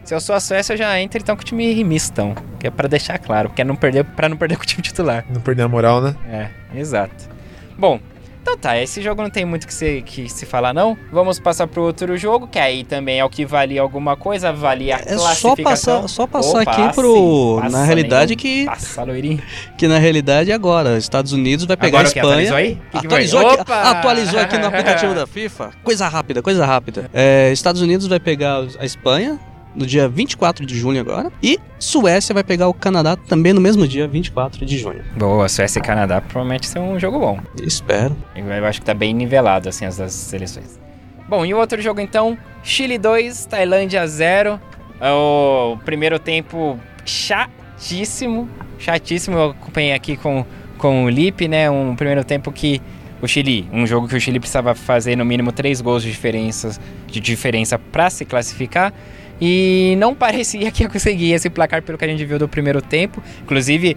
[0.09, 2.33] Se eu sou a Suécia, eu já entro então com o time mistão.
[2.59, 4.81] Que é pra deixar claro, que é não perder, pra não perder com o time
[4.81, 5.23] titular.
[5.29, 6.15] Não perder a moral, né?
[6.27, 7.29] É, exato.
[7.77, 7.99] Bom,
[8.41, 10.97] então tá, esse jogo não tem muito que se, que se falar não.
[11.11, 14.95] Vamos passar pro outro jogo, que aí também é o que valia alguma coisa, valia
[14.95, 16.01] a É só classificação.
[16.01, 17.59] passar, só passar Opa, aqui pro.
[17.61, 18.65] passa na realidade que.
[18.65, 19.43] Passa, loirinho.
[19.77, 22.33] Que na realidade agora, Estados Unidos vai pegar Agora a que, Espanha.
[22.47, 22.81] atualizou aí?
[22.91, 23.81] Que que atualizou, aqui, Opa!
[23.91, 25.69] atualizou aqui no aplicativo da FIFA.
[25.83, 27.11] Coisa rápida, coisa rápida.
[27.13, 29.39] É, Estados Unidos vai pegar a Espanha
[29.75, 31.31] no dia 24 de junho agora.
[31.41, 35.03] E Suécia vai pegar o Canadá também no mesmo dia, 24 de junho.
[35.15, 37.39] Boa, Suécia e Canadá promete ser um jogo bom.
[37.61, 38.15] Espero.
[38.35, 40.79] Eu acho que tá bem nivelado, assim, as das seleções.
[41.27, 42.37] Bom, e o outro jogo então?
[42.63, 44.59] Chile 2, Tailândia 0.
[44.99, 48.49] É O primeiro tempo chatíssimo.
[48.77, 49.37] Chatíssimo.
[49.37, 50.45] Eu acompanhei aqui com,
[50.77, 51.69] com o Lipe, né?
[51.69, 52.81] Um primeiro tempo que
[53.21, 56.79] o Chile, um jogo que o Chile precisava fazer no mínimo três gols de diferença,
[57.07, 58.93] de diferença para se classificar.
[59.41, 62.81] E não parecia que ia conseguir esse placar pelo que a gente viu do primeiro
[62.81, 63.21] tempo.
[63.43, 63.95] Inclusive,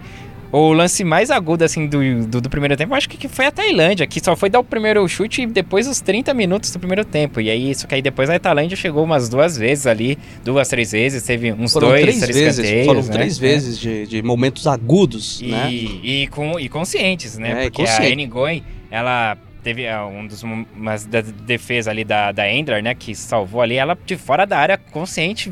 [0.51, 4.05] o lance mais agudo, assim, do, do, do primeiro tempo, acho que foi a Tailândia,
[4.05, 7.41] que só foi dar o primeiro chute e depois os 30 minutos do primeiro tempo.
[7.41, 10.91] E aí, isso que aí depois a Tailândia chegou umas duas vezes ali, duas, três
[10.91, 13.09] vezes, teve uns Foram dois, três três vezes, foram né?
[13.11, 15.71] três vezes de, de momentos agudos, E, né?
[15.71, 17.49] e, com, e conscientes, né?
[17.49, 18.23] É, Porque consciente.
[18.23, 22.93] a Goen, ela teve é, um dos umas da defesa ali da, da Endler, né?
[22.93, 25.51] Que salvou ali, ela de fora da área, consciente,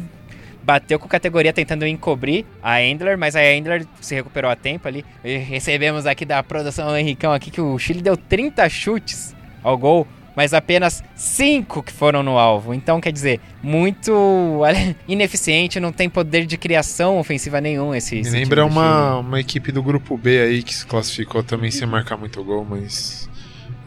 [0.63, 5.04] bateu com categoria tentando encobrir a Endler, mas a Endler se recuperou a tempo ali.
[5.24, 10.08] E recebemos aqui da produção Henricão aqui que o Chile deu 30 chutes ao gol.
[10.34, 12.74] Mas apenas 5 que foram no alvo.
[12.74, 14.62] Então, quer dizer, muito
[15.06, 19.84] ineficiente, não tem poder de criação ofensiva nenhum esse, Me lembra uma, uma equipe do
[19.84, 23.30] grupo B aí que se classificou também sem marcar muito gol, mas.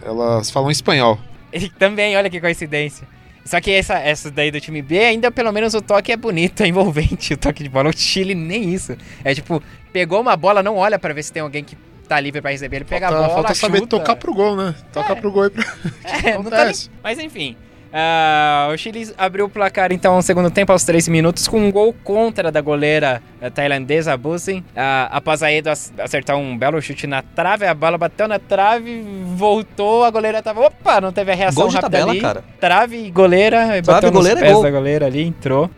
[0.04, 1.18] Elas falam espanhol.
[1.56, 3.06] E também, olha que coincidência.
[3.44, 6.62] Só que essa, essa daí do time B, ainda pelo menos o toque é bonito,
[6.64, 7.90] é envolvente o toque de bola.
[7.90, 8.96] O Chile nem isso.
[9.22, 9.62] É tipo,
[9.92, 11.76] pegou uma bola, não olha pra ver se tem alguém que
[12.08, 12.78] tá livre pra receber.
[12.78, 13.98] Ele pega falta, a bola, falta saber chuta.
[13.98, 14.74] tocar pro gol, né?
[14.92, 15.14] Toca É.
[15.14, 15.64] pro gol e pra...
[16.24, 16.74] É, não tá nem...
[17.02, 17.56] Mas enfim.
[17.96, 21.70] Ah, o Chile abriu o placar então no segundo tempo aos 3 minutos com um
[21.70, 24.64] gol contra da goleira eh, tailandesa Busin.
[24.74, 28.38] Ah, após a Edo ac- acertar um belo chute na trave, a bola bateu na
[28.40, 29.04] trave,
[29.36, 30.62] voltou, a goleira tava.
[30.66, 32.20] Opa, não teve a reação Gol de rápida tabela, ali.
[32.20, 32.44] cara.
[32.60, 34.62] Trave e goleira, e Trave, bateu goleira, nos é pés gol.
[34.64, 35.70] da goleira ali, entrou.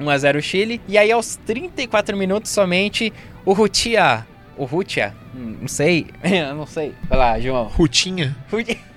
[0.00, 0.80] 1x0 Chile.
[0.88, 3.12] E aí aos 34 minutos somente,
[3.44, 4.26] o Rutia.
[4.56, 5.14] O Rutia?
[5.36, 6.06] Hum, Não sei.
[6.56, 6.94] Não sei.
[7.08, 7.64] Vai lá, João.
[7.66, 8.34] Rutinha.
[8.50, 8.78] Ruti-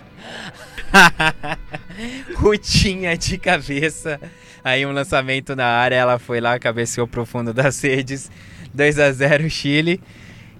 [2.35, 4.19] Rutinha de cabeça.
[4.63, 8.29] Aí um lançamento na área, ela foi lá, cabeceou pro fundo das redes.
[8.73, 10.01] 2 a 0 Chile.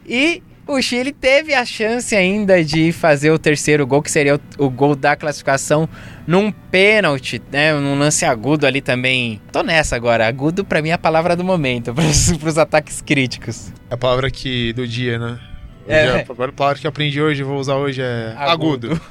[0.06, 4.66] E o Chile teve a chance ainda de fazer o terceiro gol, que seria o,
[4.66, 5.88] o gol da classificação
[6.26, 7.74] num pênalti, né?
[7.74, 9.42] Num lance agudo ali também.
[9.52, 10.28] Tô nessa agora.
[10.28, 13.72] Agudo pra mim é a palavra do momento, pros, pros ataques críticos.
[13.90, 15.40] É a palavra que do dia, né?
[15.88, 16.22] É.
[16.22, 18.92] A palavra que aprendi hoje, vou usar hoje é Agudo.
[18.92, 19.02] agudo.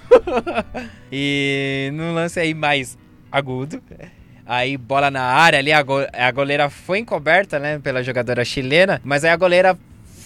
[1.10, 2.98] E no lance aí mais
[3.30, 3.80] agudo.
[4.44, 9.00] Aí bola na área ali, a, go- a goleira foi encoberta, né, pela jogadora chilena,
[9.04, 9.76] mas aí a goleira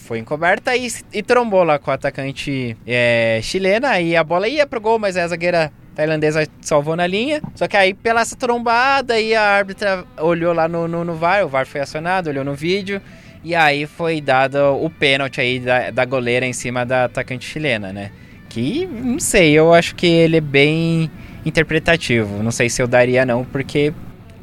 [0.07, 4.67] foi encoberta e, e trombou lá com a atacante é, chilena, aí a bola ia
[4.67, 7.41] pro gol, mas a zagueira tailandesa salvou na linha.
[7.55, 11.45] Só que aí pela essa trombada aí a árbitra olhou lá no, no, no VAR,
[11.45, 13.01] o VAR foi acionado, olhou no vídeo,
[13.43, 17.93] e aí foi dado o pênalti aí da, da goleira em cima da atacante chilena,
[17.93, 18.11] né?
[18.49, 21.11] Que, não sei, eu acho que ele é bem
[21.45, 22.43] interpretativo.
[22.43, 23.93] Não sei se eu daria não, porque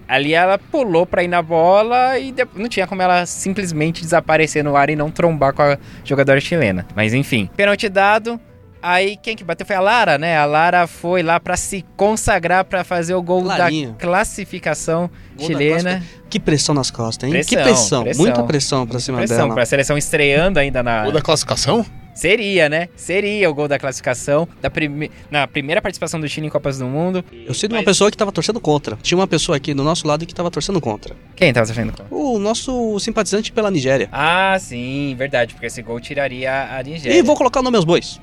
[0.07, 4.75] ali ela pulou pra ir na bola e não tinha como ela simplesmente desaparecer no
[4.75, 6.86] ar e não trombar com a jogadora chilena.
[6.95, 8.39] Mas enfim, pênalti dado.
[8.81, 10.37] Aí quem que bateu foi a Lara, né?
[10.37, 13.89] A Lara foi lá pra se consagrar pra fazer o gol Larinha.
[13.89, 16.03] da classificação Gol da chilena.
[16.29, 17.31] Que pressão nas costas, hein?
[17.33, 18.03] Pressão, que pressão.
[18.03, 18.23] pressão.
[18.25, 19.53] Muita pressão pra cima Pressão dela.
[19.53, 21.85] pra seleção estreando ainda na Ou da classificação?
[22.13, 22.89] Seria, né?
[22.95, 25.11] Seria o gol da classificação da prime...
[25.29, 27.23] na primeira participação do Chile em Copas do Mundo.
[27.45, 28.97] Eu sei de uma Mas- pessoa que tava torcendo contra.
[29.03, 31.15] Tinha uma pessoa aqui do nosso lado que tava torcendo contra.
[31.35, 32.07] Quem tava sofrendo contra?
[32.09, 34.09] O nosso simpatizante pela Nigéria.
[34.11, 37.15] Ah, sim, verdade, porque esse gol tiraria a Nigéria.
[37.19, 38.19] E vou colocar o nome aos bois.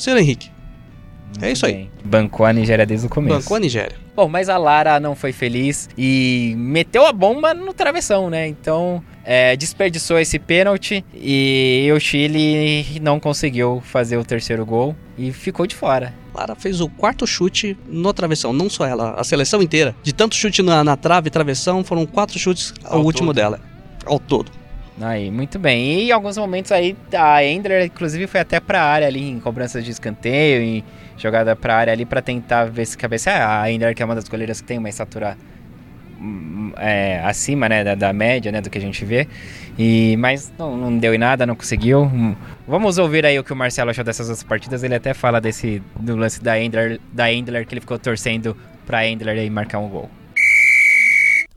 [0.00, 0.50] Senhor Henrique,
[1.28, 1.72] Muito é isso aí.
[1.74, 1.90] bem.
[2.04, 3.36] Bancou a Nigéria desde o começo.
[3.38, 3.96] bancou a Nigéria.
[4.16, 8.46] Bom, mas a Lara não foi feliz e meteu a bomba no travessão, né?
[8.48, 15.32] Então, é, desperdiçou esse pênalti e o Chile não conseguiu fazer o terceiro gol e
[15.32, 16.14] ficou de fora.
[16.34, 19.94] Lara fez o quarto chute no travessão, não só ela, a seleção inteira.
[20.02, 23.36] De tanto chute na, na trave e travessão, foram quatro chutes ao, Ao último todo.
[23.36, 23.60] dela.
[24.06, 24.50] Ao todo.
[25.00, 26.00] Aí, muito bem.
[26.00, 29.84] E em alguns momentos aí, a Endler, inclusive, foi até pra área ali, em cobranças
[29.84, 30.84] de escanteio, em
[31.16, 33.30] jogada pra área ali, pra tentar ver se cabeça.
[33.32, 35.38] A Endler, que é uma das goleiras que tem uma estatura
[36.20, 39.26] hum, é, acima, né, da, da média, né, do que a gente vê.
[39.78, 42.02] E, mas não, não deu em nada, não conseguiu.
[42.02, 42.34] Hum,
[42.68, 44.82] Vamos ouvir aí o que o Marcelo achou dessas outras partidas.
[44.82, 49.06] Ele até fala desse, do lance da Endler, da Endler que ele ficou torcendo pra
[49.06, 50.10] Endler aí marcar um gol.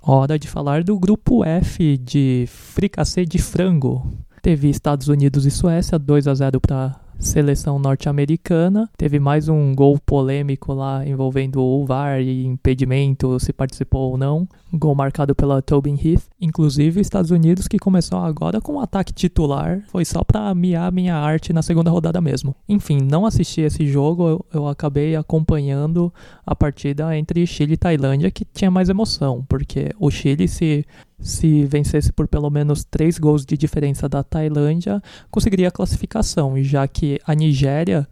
[0.06, 4.06] Hora de falar do grupo F de fricassê de frango.
[4.42, 8.90] Teve Estados Unidos e Suécia 2 a 0 para seleção norte-americana.
[8.98, 14.46] Teve mais um gol polêmico lá envolvendo o VAR e impedimento, se participou ou não.
[14.74, 16.24] Gol marcado pela Tobin Heath.
[16.42, 19.84] Inclusive, Estados Unidos que começou agora com um ataque titular.
[19.88, 22.56] Foi só pra miar minha arte na segunda rodada mesmo.
[22.68, 26.12] Enfim, não assisti esse jogo, eu, eu acabei acompanhando
[26.46, 30.86] a partida entre Chile e Tailândia, que tinha mais emoção, porque o Chile, se,
[31.20, 36.88] se vencesse por pelo menos três gols de diferença da Tailândia, conseguiria a classificação, já
[36.88, 38.08] que a Nigéria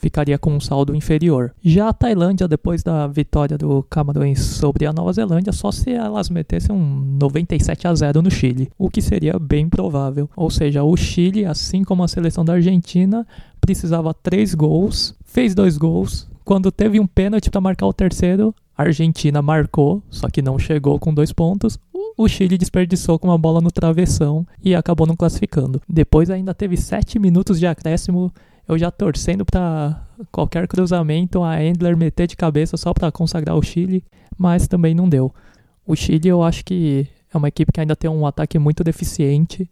[0.00, 1.52] ficaria com um saldo inferior.
[1.62, 6.30] Já a Tailândia, depois da vitória do Camarões sobre a Nova Zelândia, só se elas
[6.30, 10.28] metessem um 97 a 0 no Chile, o que seria bem provável.
[10.34, 13.26] Ou seja, o Chile, assim como a seleção da Argentina,
[13.60, 16.26] precisava três gols, fez dois gols.
[16.44, 20.98] Quando teve um pênalti para marcar o terceiro, a Argentina marcou, só que não chegou
[20.98, 21.78] com dois pontos.
[22.16, 25.80] O Chile desperdiçou com uma bola no travessão e acabou não classificando.
[25.86, 28.32] Depois ainda teve sete minutos de acréscimo
[28.70, 33.62] eu já torcendo para qualquer cruzamento a Endler meter de cabeça só para consagrar o
[33.62, 34.04] Chile,
[34.38, 35.34] mas também não deu.
[35.84, 39.68] O Chile eu acho que é uma equipe que ainda tem um ataque muito deficiente.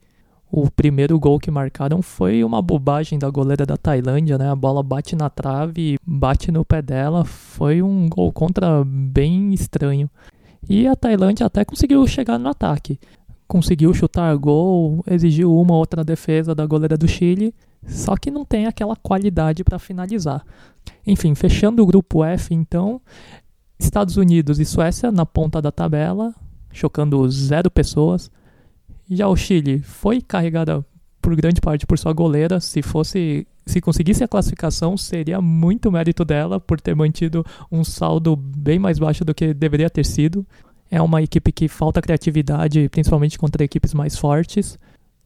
[0.51, 4.51] O primeiro gol que marcaram foi uma bobagem da goleira da Tailândia, né?
[4.51, 10.11] A bola bate na trave, bate no pé dela, foi um gol contra bem estranho.
[10.69, 12.99] E a Tailândia até conseguiu chegar no ataque.
[13.49, 17.55] Conseguiu chutar gol, exigiu uma ou outra defesa da goleira do Chile,
[17.87, 20.45] só que não tem aquela qualidade para finalizar.
[21.07, 23.01] Enfim, fechando o grupo F, então,
[23.79, 26.35] Estados Unidos e Suécia na ponta da tabela,
[26.73, 28.31] chocando zero pessoas.
[29.11, 30.85] Já o Chile foi carregada
[31.23, 32.61] por grande parte por sua goleira.
[32.61, 38.37] Se fosse, se conseguisse a classificação, seria muito mérito dela por ter mantido um saldo
[38.37, 40.47] bem mais baixo do que deveria ter sido.
[40.91, 44.79] É uma equipe que falta criatividade, principalmente contra equipes mais fortes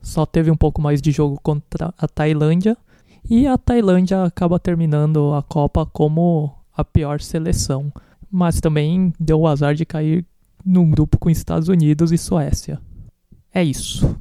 [0.03, 2.77] só teve um pouco mais de jogo contra a Tailândia.
[3.31, 7.93] E a Tailândia acaba terminando a Copa como a pior seleção.
[8.31, 10.27] Mas também deu o azar de cair
[10.65, 12.81] num grupo com Estados Unidos e Suécia.
[13.55, 14.17] É isso.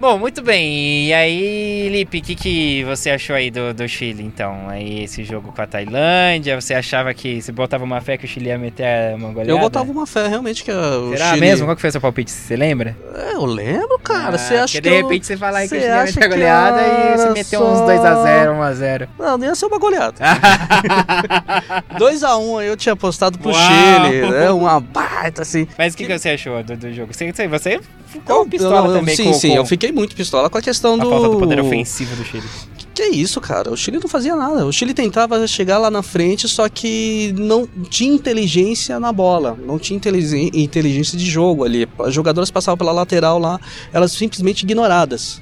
[0.00, 1.08] Bom, muito bem.
[1.08, 4.66] E aí, Lipe, o que, que você achou aí do, do Chile, então?
[4.70, 8.28] Aí, esse jogo com a Tailândia, você achava que você botava uma fé que o
[8.28, 9.50] Chile ia meter uma goleada?
[9.50, 11.40] Eu botava uma fé realmente que a- o Será Chile...
[11.42, 11.66] mesmo?
[11.66, 12.30] Qual que foi o seu palpite?
[12.30, 12.96] Você lembra?
[13.14, 14.36] É, eu lembro, cara.
[14.36, 16.18] Ah, Você acha que de eu- repente você fala aí que o Chile ia meter
[16.18, 19.08] a que goleada e você meteu só- uns 2x0, 1x0.
[19.18, 20.16] Não, não ia ser uma goleada.
[21.98, 23.60] 2x1 aí eu tinha apostado pro Uau!
[23.60, 24.50] Chile, né?
[24.50, 25.66] Uma baita assim.
[25.76, 27.12] Mas o que, que você achou do, do jogo?
[27.12, 27.80] Você, você
[28.10, 30.58] ficou Eu- pistola eu- eu- também sim, com, sim, com eu fiquei muito pistola com
[30.58, 31.08] a questão a do.
[31.10, 32.44] falta do poder ofensivo do Chile.
[32.76, 33.70] Que Que isso, cara?
[33.72, 34.66] O Chile não fazia nada.
[34.66, 39.78] O Chile tentava chegar lá na frente, só que não tinha inteligência na bola, não
[39.78, 41.88] tinha inteligência de jogo ali.
[42.00, 43.58] As jogadoras passavam pela lateral lá,
[43.92, 45.40] elas simplesmente ignoradas.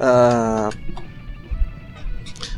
[0.00, 0.70] Ah,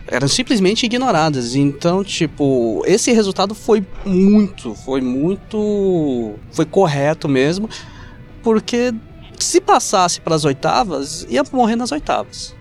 [0.07, 1.55] eram simplesmente ignoradas.
[1.55, 7.69] Então, tipo, esse resultado foi muito, foi muito, foi correto mesmo,
[8.43, 8.95] porque
[9.39, 12.55] se passasse para as oitavas, ia morrer nas oitavas.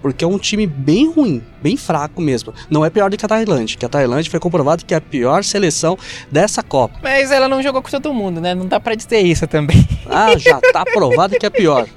[0.00, 2.54] Porque é um time bem ruim, bem fraco mesmo.
[2.70, 5.00] Não é pior do que a Tailândia, que a Tailândia foi comprovado que é a
[5.00, 5.98] pior seleção
[6.30, 6.98] dessa Copa.
[7.02, 8.54] Mas ela não jogou com todo mundo, né?
[8.54, 9.86] Não dá pra dizer isso também.
[10.08, 11.88] Ah, já tá provado que é pior.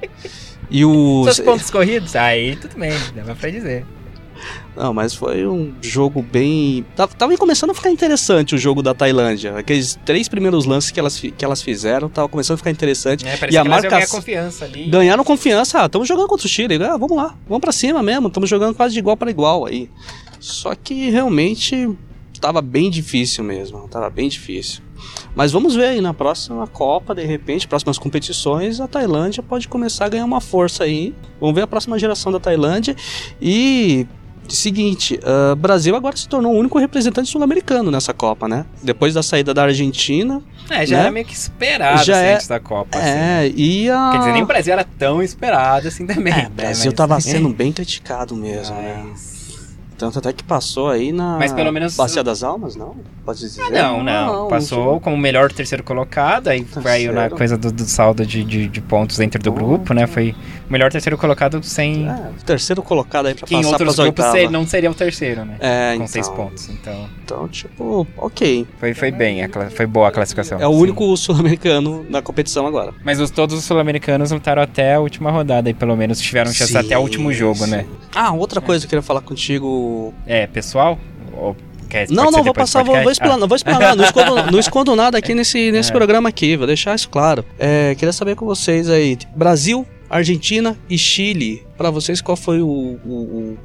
[0.72, 2.15] E o Seus pontos corridos?
[2.15, 3.86] Aí tudo bem, dá pra dizer.
[4.80, 6.86] Não, mas foi um jogo bem.
[6.96, 9.58] Tava, tava começando a ficar interessante o jogo da Tailândia.
[9.58, 13.28] Aqueles três primeiros lances que elas, que elas fizeram, tava começando a ficar interessante.
[13.28, 14.86] É, E a que marcação- confiança ali.
[14.86, 16.76] Ganharam confiança, ah, estamos jogando contra o Chile.
[16.82, 19.89] Ah, vamos lá, vamos pra cima mesmo, estamos jogando quase de igual para igual aí.
[20.39, 21.89] Só que realmente
[22.39, 24.82] tava bem difícil mesmo, tava bem difícil.
[25.36, 30.06] Mas vamos ver aí na próxima Copa, de repente, próximas competições, a Tailândia pode começar
[30.06, 31.13] a ganhar uma força aí.
[31.39, 32.96] Vamos ver a próxima geração da Tailândia.
[33.42, 34.08] E
[34.56, 35.20] seguinte,
[35.52, 38.66] o Brasil agora se tornou o único representante sul-americano nessa Copa, né?
[38.84, 40.42] Depois da saída da Argentina.
[40.70, 41.02] É, já né?
[41.04, 42.98] era meio que esperado Já assim, é- antes da Copa.
[42.98, 43.08] assim.
[43.08, 44.10] É, e a.
[44.12, 46.32] Quer dizer, nem o Brasil era tão esperado assim também.
[46.34, 46.48] É, né?
[46.48, 49.06] o Brasil Mas- tava sendo bem criticado mesmo, né?
[49.10, 49.40] Mas-
[49.98, 52.96] Tanto até que passou aí na Mas pelo menos- Bacia das Almas, não?
[53.26, 53.62] Pode dizer?
[53.64, 54.48] Ah, não, não.
[54.48, 57.36] Passou como o melhor terceiro colocado, aí caiu na Terceiro.
[57.36, 60.08] coisa do, do saldo de, de, de pontos dentro do grupo, né?
[60.08, 62.08] Foi o melhor terceiro colocado sem.
[62.10, 64.42] É, terceiro colocado aí pra que em passar outros grupos oitavas.
[64.42, 65.56] ser- não seria o terceiro, né?
[65.60, 66.70] É, Com então, seis pontos.
[66.70, 68.66] Então, Então, tipo, ok.
[68.80, 69.40] foi, foi bem,
[69.76, 70.60] foi boa a classificação.
[70.60, 70.78] É o sim.
[70.82, 72.94] único sul-americano na competição agora.
[73.04, 76.72] Mas os, todos os sul-americanos lutaram até a última rodada e pelo menos tiveram chance
[76.72, 77.72] Sim, até o último jogo, sim.
[77.72, 77.86] né?
[78.14, 80.14] Ah, outra coisa que eu queria falar contigo.
[80.26, 80.98] É, pessoal?
[81.34, 81.56] Ou
[81.90, 85.18] quer, Não, não, vou passar, vou, vou explanar, vou explanar, não escondo, não escondo nada
[85.18, 85.94] aqui nesse, nesse É.
[85.94, 87.44] programa aqui, vou deixar isso claro.
[87.58, 92.67] É, queria saber com vocês aí, Brasil, Argentina e Chile, pra vocês qual foi o,
[92.67, 93.58] o- o-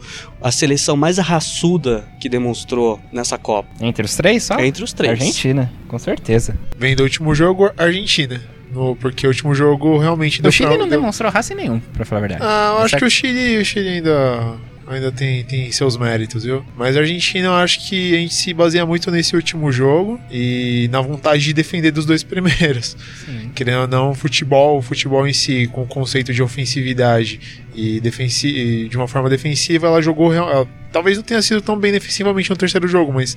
[0.42, 3.68] a seleção mais raçuda que demonstrou nessa Copa?
[3.80, 4.58] Entre os três só?
[4.60, 5.12] Entre os três.
[5.18, 6.56] Argentina, com certeza.
[6.76, 8.40] Vem do último jogo, Argentina.
[8.72, 11.78] No, porque o último jogo realmente O deu Chile pra- não deu- demonstrou raça nenhum,
[11.92, 12.42] pra falar a verdade.
[12.44, 14.54] Ah, eu acho Essa- que o Chile, o Chile ainda,
[14.86, 16.64] ainda tem, tem seus méritos, viu?
[16.76, 20.88] Mas a Argentina, eu acho que a gente se baseia muito nesse último jogo e
[20.92, 22.96] na vontade de defender dos dois primeiros.
[23.24, 23.50] Sim.
[23.54, 27.40] Querendo ou não, futebol, o futebol em si, com o conceito de ofensividade
[27.74, 30.32] e, defensi de uma forma defensiva, ela jogou.
[30.32, 33.36] ela- talvez não tenha sido tão bem defensivamente no terceiro jogo, mas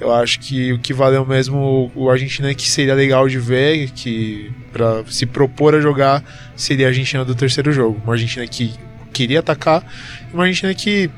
[0.00, 4.50] eu acho que o que valeu mesmo o Argentina que seria legal de ver, que
[4.72, 6.24] para se propor a jogar,
[6.56, 8.00] seria a Argentina do terceiro jogo.
[8.02, 8.72] Uma Argentina que
[9.16, 9.82] queria atacar
[10.30, 11.10] e uma Argentina que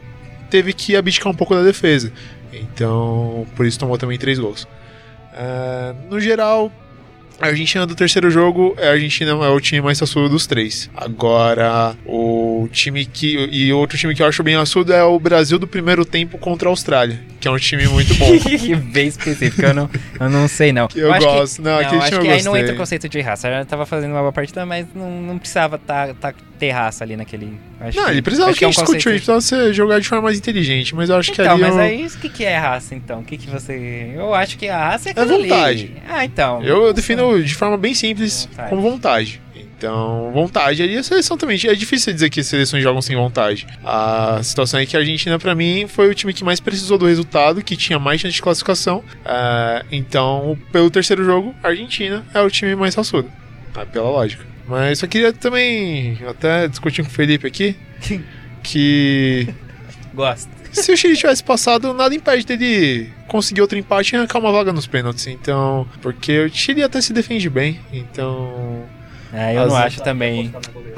[0.48, 2.12] teve que abdicar um pouco da defesa.
[2.52, 4.66] Então, por isso tomou também três gols.
[5.32, 6.72] Ah, no geral,
[7.40, 10.90] a Argentina do terceiro jogo, a Argentina é o time mais raçudo dos três.
[10.96, 13.48] Agora, o time que.
[13.52, 16.68] E outro time que eu acho bem raçudo é o Brasil do primeiro tempo contra
[16.68, 18.26] a Austrália, que é um time muito bom.
[18.92, 20.88] bem específico, eu não, eu não sei não.
[20.88, 21.56] Que eu acho gosto.
[21.56, 23.48] Que, Não, não, aquele acho time que eu aí não entra o conceito de raça.
[23.48, 27.16] Ela tava fazendo uma boa partida, mas não, não precisava tá, tá, ter raça ali
[27.16, 27.58] naquele.
[27.80, 29.72] Acho Não, que- ele precisava que a é um gente discutiu, ele conceito- precisava ser-
[29.74, 31.62] jogar de forma mais inteligente, mas eu acho que Então, ali.
[31.62, 33.20] mas eu, aí o que, que é raça então?
[33.20, 34.10] O que, que você.
[34.14, 35.48] Eu acho que a raça é É aquilo ali.
[35.48, 35.92] vontade.
[36.08, 36.62] Ah, então.
[36.64, 38.70] eu, eu defino de forma bem simples, Vontade.
[38.70, 39.40] com vontade.
[39.78, 41.56] Então, vontade ali a seleção também.
[41.64, 43.64] É difícil dizer que as seleções jogam sem vontade.
[43.84, 47.06] A situação é que a Argentina, pra mim, foi o time que mais precisou do
[47.06, 49.04] resultado, que tinha mais chance de classificação.
[49.24, 53.30] Ah, então, pelo terceiro jogo, a Argentina é o time mais raçudo.
[53.72, 54.44] Ah, pela lógica.
[54.66, 57.76] Mas só queria também, até discutir com o Felipe aqui,
[58.62, 59.48] que
[60.12, 60.50] Gosto.
[60.72, 64.72] se o Chile tivesse passado, nada impede dele conseguir outro empate e arrancar uma vaga
[64.72, 65.28] nos pênaltis.
[65.28, 67.78] Então, porque o Chile até se defende bem.
[67.92, 68.84] Então,
[69.32, 70.54] É, eu As- não acho também.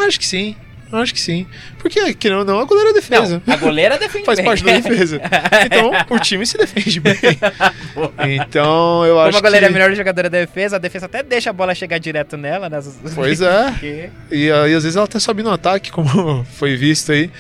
[0.07, 0.57] acho que sim.
[0.93, 1.47] Acho que sim.
[1.79, 3.41] Porque, querendo ou não, a goleira é defesa.
[3.47, 4.45] Não, a goleira defende Faz bem.
[4.47, 5.21] parte da defesa.
[5.65, 7.15] Então, o time se defende bem.
[8.27, 9.73] Então, eu Como acho a goleira que...
[9.73, 12.69] é a melhor jogadora da defesa, a defesa até deixa a bola chegar direto nela.
[12.69, 12.99] Nas...
[13.15, 13.75] Pois é.
[14.33, 17.31] E aí, às vezes, ela até sobe no ataque, como foi visto aí.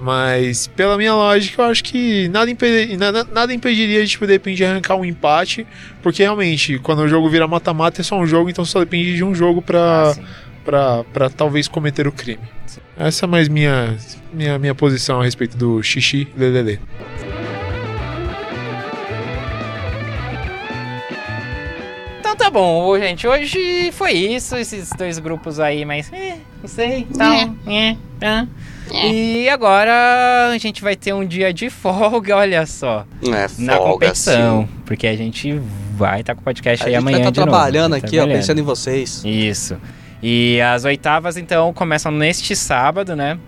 [0.00, 4.32] Mas, pela minha lógica, eu acho que nada, impede- nada, nada impediria de, tipo, de
[4.34, 5.66] repente, arrancar um empate.
[6.02, 9.24] Porque, realmente, quando o jogo vira mata-mata, é só um jogo, então só depende de
[9.24, 10.22] um jogo pra, Ah, sim.
[10.64, 12.42] pra, pra talvez cometer o crime.
[12.98, 13.96] Essa é mais minha,
[14.32, 16.78] minha, minha posição a respeito do xixi lelele.
[22.20, 27.06] Então tá bom, gente, hoje foi isso, esses dois grupos aí, mas é, não sei,
[27.16, 27.32] tal,
[27.66, 27.96] é,
[28.88, 29.06] tá.
[29.06, 33.92] E agora a gente vai ter um dia de folga, olha só, É, na folga,
[33.92, 34.68] competição, sim.
[34.84, 35.60] porque a gente
[35.96, 38.00] vai estar com o podcast A aí gente amanhã vai de estar novo, trabalhando vai
[38.00, 38.40] tá aqui, ó, trabalhando.
[38.40, 39.22] pensando em vocês.
[39.24, 39.76] Isso.
[40.22, 43.38] E as oitavas, então, começam neste sábado, né?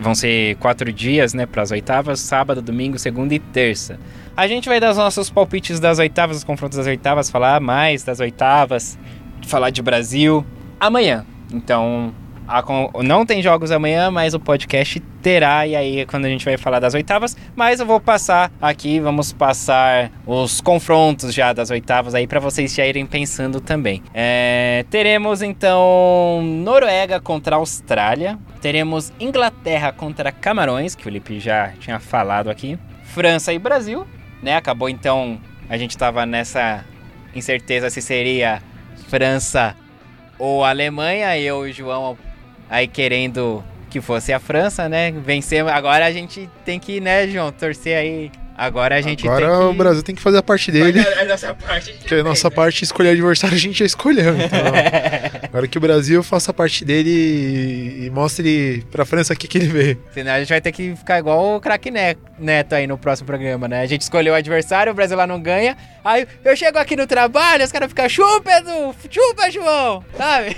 [0.00, 3.98] Vão ser quatro dias, né, para as oitavas: sábado, domingo, segunda e terça.
[4.36, 8.02] A gente vai dar os nossos palpites das oitavas, os confrontos das oitavas, falar mais
[8.04, 8.98] das oitavas,
[9.46, 10.44] falar de Brasil
[10.78, 11.24] amanhã.
[11.52, 12.12] Então,
[12.50, 12.64] a
[13.04, 16.56] não tem jogos amanhã, mas o podcast terá, e aí é quando a gente vai
[16.56, 17.36] falar das oitavas.
[17.54, 22.74] Mas eu vou passar aqui, vamos passar os confrontos já das oitavas aí para vocês
[22.74, 24.02] já irem pensando também.
[24.12, 32.00] É, teremos então Noruega contra Austrália, teremos Inglaterra contra Camarões, que o Felipe já tinha
[32.00, 34.04] falado aqui, França e Brasil,
[34.42, 34.56] né?
[34.56, 36.84] Acabou então, a gente tava nessa
[37.32, 38.60] incerteza se seria
[39.06, 39.76] França
[40.36, 42.16] ou Alemanha, eu e o João
[42.70, 45.10] aí querendo que fosse a França, né?
[45.10, 45.66] Vencer.
[45.66, 48.30] Agora a gente tem que, né, João, torcer aí.
[48.62, 49.64] Agora a gente Agora tem que.
[49.64, 51.00] o Brasil tem que fazer a parte dele.
[51.00, 51.92] A nossa parte.
[51.94, 54.34] Porque a nossa parte escolher adversário a gente já escolheu.
[54.38, 54.60] Então,
[55.48, 59.56] agora que o Brasil faça a parte dele e, mostre pra França o que, que
[59.56, 59.96] ele vê.
[60.12, 63.26] Senão a gente vai ter que ficar igual o craque Ne- Neto aí no próximo
[63.26, 63.80] programa, né?
[63.82, 65.76] A gente escolheu o adversário, o Brasil lá não ganha.
[66.04, 68.94] Aí eu chego aqui no trabalho, os caras ficam, chupa, Edu!
[69.10, 70.02] Chupa, João!
[70.16, 70.56] Sabe?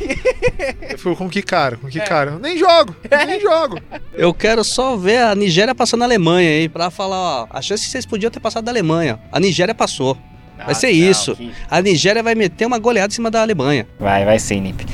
[0.91, 1.77] Eu fui com que cara?
[1.77, 2.33] Com que cara?
[2.33, 3.81] Eu nem jogo, eu nem jogo.
[4.15, 7.85] Eu quero só ver a Nigéria passando a Alemanha aí, pra falar, ó, a chance
[7.85, 9.19] que vocês podiam ter passado da Alemanha.
[9.31, 10.17] A Nigéria passou.
[10.65, 11.35] Vai ser isso.
[11.37, 13.87] que- A Nigéria vai meter uma goleada em cima da Alemanha.
[13.99, 14.85] Vai, vai sim, Nip.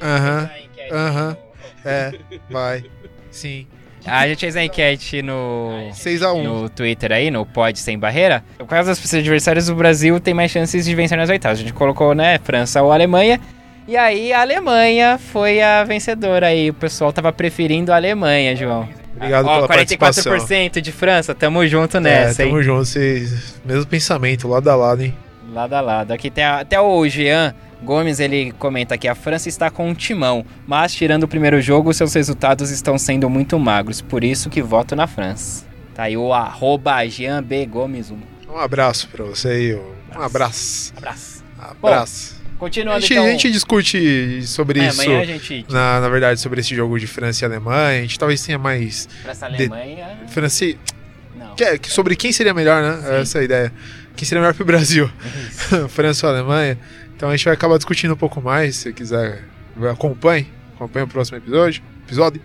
[0.00, 0.50] Aham,
[0.92, 1.36] aham.
[1.84, 2.12] É,
[2.50, 2.84] vai.
[3.30, 3.66] Sim.
[4.06, 6.42] A gente fez a enquete no, 6x1.
[6.42, 8.42] no Twitter aí, no Pod Sem Barreira.
[8.56, 11.58] Por causa das pessoas adversárias, o Brasil tem mais chances de vencer nas oitavas.
[11.58, 13.38] A gente colocou, né, França ou Alemanha.
[13.86, 16.70] E aí a Alemanha foi a vencedora aí.
[16.70, 18.88] O pessoal tava preferindo a Alemanha, João.
[19.18, 20.32] Obrigado Ó, pela participação.
[20.32, 22.48] 44% de França, tamo junto É, nessa, hein?
[22.50, 23.60] tamo junto, vocês.
[23.64, 25.14] Mesmo pensamento, lado a lado, hein?
[25.52, 26.12] Lado a lado.
[26.12, 29.94] Aqui tem a- até o Jean Gomes, ele comenta que a França está com um
[29.94, 34.60] timão, mas tirando o primeiro jogo, seus resultados estão sendo muito magros, por isso que
[34.62, 35.64] voto na França.
[35.94, 37.66] Tá aí o arroba Jean B.
[37.66, 38.16] Gomes 1.
[38.52, 39.74] Um abraço pra você aí.
[39.74, 40.92] Um abraço.
[40.96, 41.44] Abraço.
[41.58, 42.34] Abraço.
[42.34, 43.24] A Continuando gente, então.
[43.24, 45.00] a gente discute sobre é, isso.
[45.00, 45.64] a gente.
[45.70, 47.98] Na, na verdade, sobre esse jogo de França e Alemanha.
[48.00, 49.08] A gente talvez tenha mais.
[49.22, 50.18] França de- Alemanha.
[50.28, 50.64] França.
[50.64, 50.78] e-
[51.36, 51.54] Não.
[51.54, 53.00] que é- que sobre quem seria melhor, né?
[53.00, 53.14] Sim.
[53.22, 53.72] Essa é a ideia.
[54.16, 55.08] Quem seria melhor pro Brasil?
[55.88, 56.76] França ou Alemanha?
[57.16, 58.74] Então a gente vai acabar discutindo um pouco mais.
[58.76, 59.44] Se você quiser,
[59.90, 60.48] acompanhe.
[60.74, 61.82] Acompanhe o próximo episódio.
[62.06, 62.40] episódio.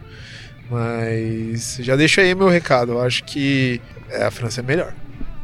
[0.70, 2.94] Mas já deixa aí meu recado.
[2.94, 4.94] Eu acho que é, a França é melhor.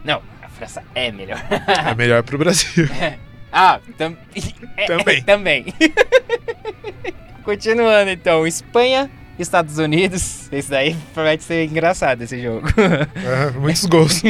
[0.04, 1.42] Não, a França é melhor.
[1.88, 2.88] É melhor pro Brasil.
[3.52, 4.16] Ah, tam...
[4.78, 5.22] é, Também.
[5.24, 5.66] também.
[7.44, 10.48] Continuando então, Espanha, Estados Unidos.
[10.52, 12.68] Esse daí promete ser engraçado esse jogo.
[12.78, 14.22] É, muitos gols.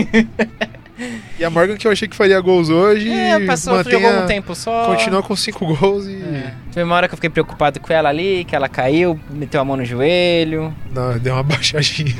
[1.37, 3.11] e a Morgan que eu achei que faria gols hoje.
[3.11, 4.85] É, passou, jogou um tempo só.
[4.85, 6.15] Continua com cinco gols e.
[6.15, 6.53] É.
[6.71, 9.65] Teve uma hora que eu fiquei preocupado com ela ali, que ela caiu, meteu a
[9.65, 10.73] mão no joelho.
[10.93, 12.15] Não, deu uma baixadinha.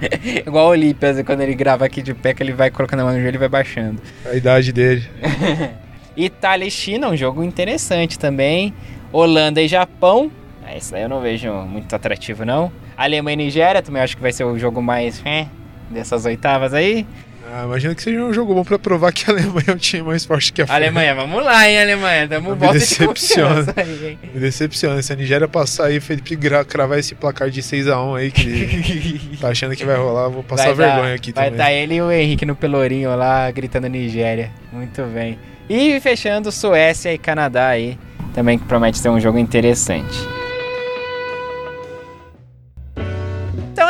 [0.46, 3.12] Igual o Olímpia, quando ele grava aqui de pé, que ele vai colocando a mão
[3.14, 4.00] no joelho e vai baixando.
[4.24, 5.04] A idade dele.
[6.16, 8.72] Itália e China, um jogo interessante também.
[9.12, 10.30] Holanda e Japão.
[10.64, 12.72] Ah, Esse daí eu não vejo muito atrativo, não.
[12.96, 15.22] Alemanha e Nigéria, também acho que vai ser o jogo mais
[15.90, 17.06] dessas oitavas aí.
[17.52, 20.02] Ah, imagina que seja um jogo bom pra provar que a Alemanha é um time
[20.02, 20.76] mais forte que a França.
[20.80, 22.26] Alemanha, vamos lá, hein, Alemanha.
[22.26, 23.54] Damos Me volta de decepciona.
[23.64, 24.18] confiança aí, hein.
[24.34, 25.00] Me decepciona.
[25.02, 26.36] Se a Nigéria passar aí, Felipe
[26.68, 30.74] cravar esse placar de 6x1 aí, que tá achando que vai rolar, vou passar Vai
[30.74, 31.60] vergonha dar- aqui Vai também.
[31.60, 34.50] estar ele e o Henrique no Pelourinho lá, gritando Nigéria.
[34.72, 35.38] Muito bem.
[35.70, 37.96] E fechando Suécia e Canadá aí.
[38.34, 40.18] Também que promete ser um jogo interessante.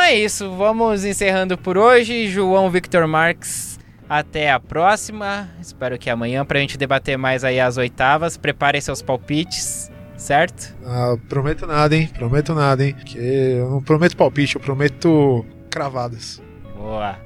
[0.07, 2.29] É isso, vamos encerrando por hoje.
[2.29, 3.77] João Victor Marques,
[4.07, 5.49] até a próxima.
[5.59, 8.37] Espero que amanhã pra gente debater mais aí as oitavas.
[8.37, 10.73] Preparem seus palpites, certo?
[10.85, 12.09] Ah, prometo nada, hein?
[12.13, 12.95] Prometo nada, hein?
[13.05, 16.41] Que eu não prometo palpite, eu prometo cravadas.
[16.77, 17.17] Boa.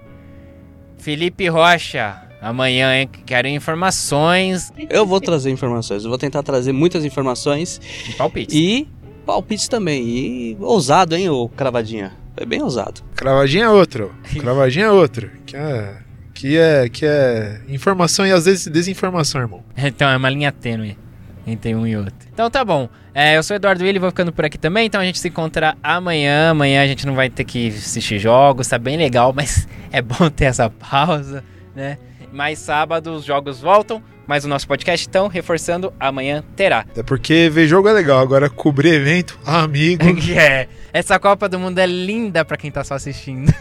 [0.98, 3.08] Felipe Rocha, amanhã, hein?
[3.28, 7.80] Quero informações Eu vou trazer informações, eu vou tentar trazer muitas informações
[8.10, 8.56] e palpites.
[8.56, 8.88] e
[9.24, 10.04] palpites também.
[10.04, 12.21] E ousado, hein, ô cravadinha?
[12.36, 13.02] Foi bem ousado.
[13.16, 14.14] Cravadinha é outro.
[14.40, 15.30] Cravadinha é outro.
[15.46, 15.98] Que é,
[16.34, 19.64] que é, que é informação e às vezes desinformação, irmão.
[19.78, 20.98] Então é uma linha tênue
[21.46, 22.28] entre um e outro.
[22.34, 22.90] Então tá bom.
[23.14, 24.86] É, eu sou o Eduardo Willi, vou ficando por aqui também.
[24.86, 26.52] Então a gente se encontra amanhã.
[26.52, 30.30] Amanhã a gente não vai ter que assistir jogos, tá bem legal, mas é bom
[30.30, 31.44] ter essa pausa,
[31.76, 31.98] né?
[32.32, 34.02] Mas sábado os jogos voltam.
[34.32, 35.06] Mais o nosso podcast.
[35.10, 36.80] Então, reforçando, amanhã terá.
[36.80, 40.06] Até porque ver jogo é legal, agora cobrir evento, amigo.
[40.32, 43.54] É, essa Copa do Mundo é linda pra quem tá só assistindo.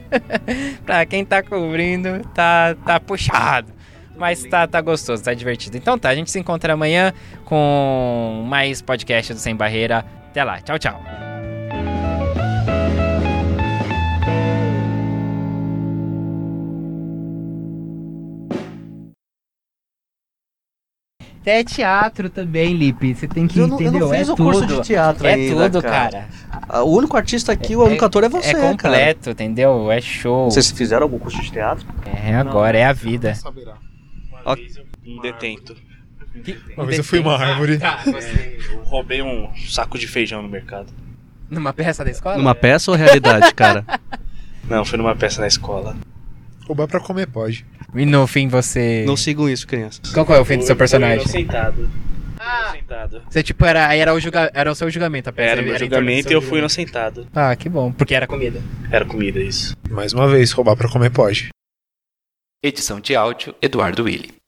[0.86, 3.70] pra quem tá cobrindo, tá, tá puxado.
[4.16, 5.76] Mas tá, tá gostoso, tá divertido.
[5.76, 7.12] Então tá, a gente se encontra amanhã
[7.44, 10.04] com mais podcast do Sem Barreira.
[10.30, 11.31] Até lá, tchau, tchau.
[21.44, 23.14] É teatro também, Lipe.
[23.14, 23.98] Você tem que Eu não, eu entender.
[24.00, 24.44] não fiz é o tudo.
[24.52, 26.28] curso de teatro é ainda, tudo, cara.
[26.68, 28.68] Ah, O único artista aqui, o único ator é você, é cara.
[28.68, 29.90] completo, entendeu?
[29.90, 30.50] É show.
[30.50, 31.84] Vocês fizeram algum curso de teatro?
[32.24, 33.34] É agora, é a vida.
[33.34, 33.74] Saberá.
[34.44, 34.54] Ó,
[35.06, 35.74] um detento.
[36.76, 37.78] Uma vez eu fui uma árvore.
[38.72, 40.86] Eu roubei um saco de feijão no mercado.
[41.50, 42.38] Numa peça da escola?
[42.38, 43.84] Numa peça ou realidade, cara?
[44.70, 45.94] Não, foi numa peça na escola.
[46.72, 47.66] Roubar pra comer pode.
[47.94, 49.04] E no fim você.
[49.06, 50.10] Não sigam isso, crianças.
[50.10, 51.18] Qual que é o fim do seu personagem?
[51.18, 51.90] inocentado.
[52.40, 53.22] Inocentado.
[53.28, 54.50] Você, tipo, era, aí era o, julga...
[54.54, 55.50] era o seu julgamento a peça.
[55.50, 57.26] Era meu em torno do julgamento e eu fui inocentado.
[57.34, 57.92] Ah, que bom.
[57.92, 58.62] Porque era comida.
[58.90, 59.76] Era comida, isso.
[59.90, 61.50] Mais uma vez, roubar pra comer pode.
[62.64, 64.32] Edição de áudio Eduardo Willi.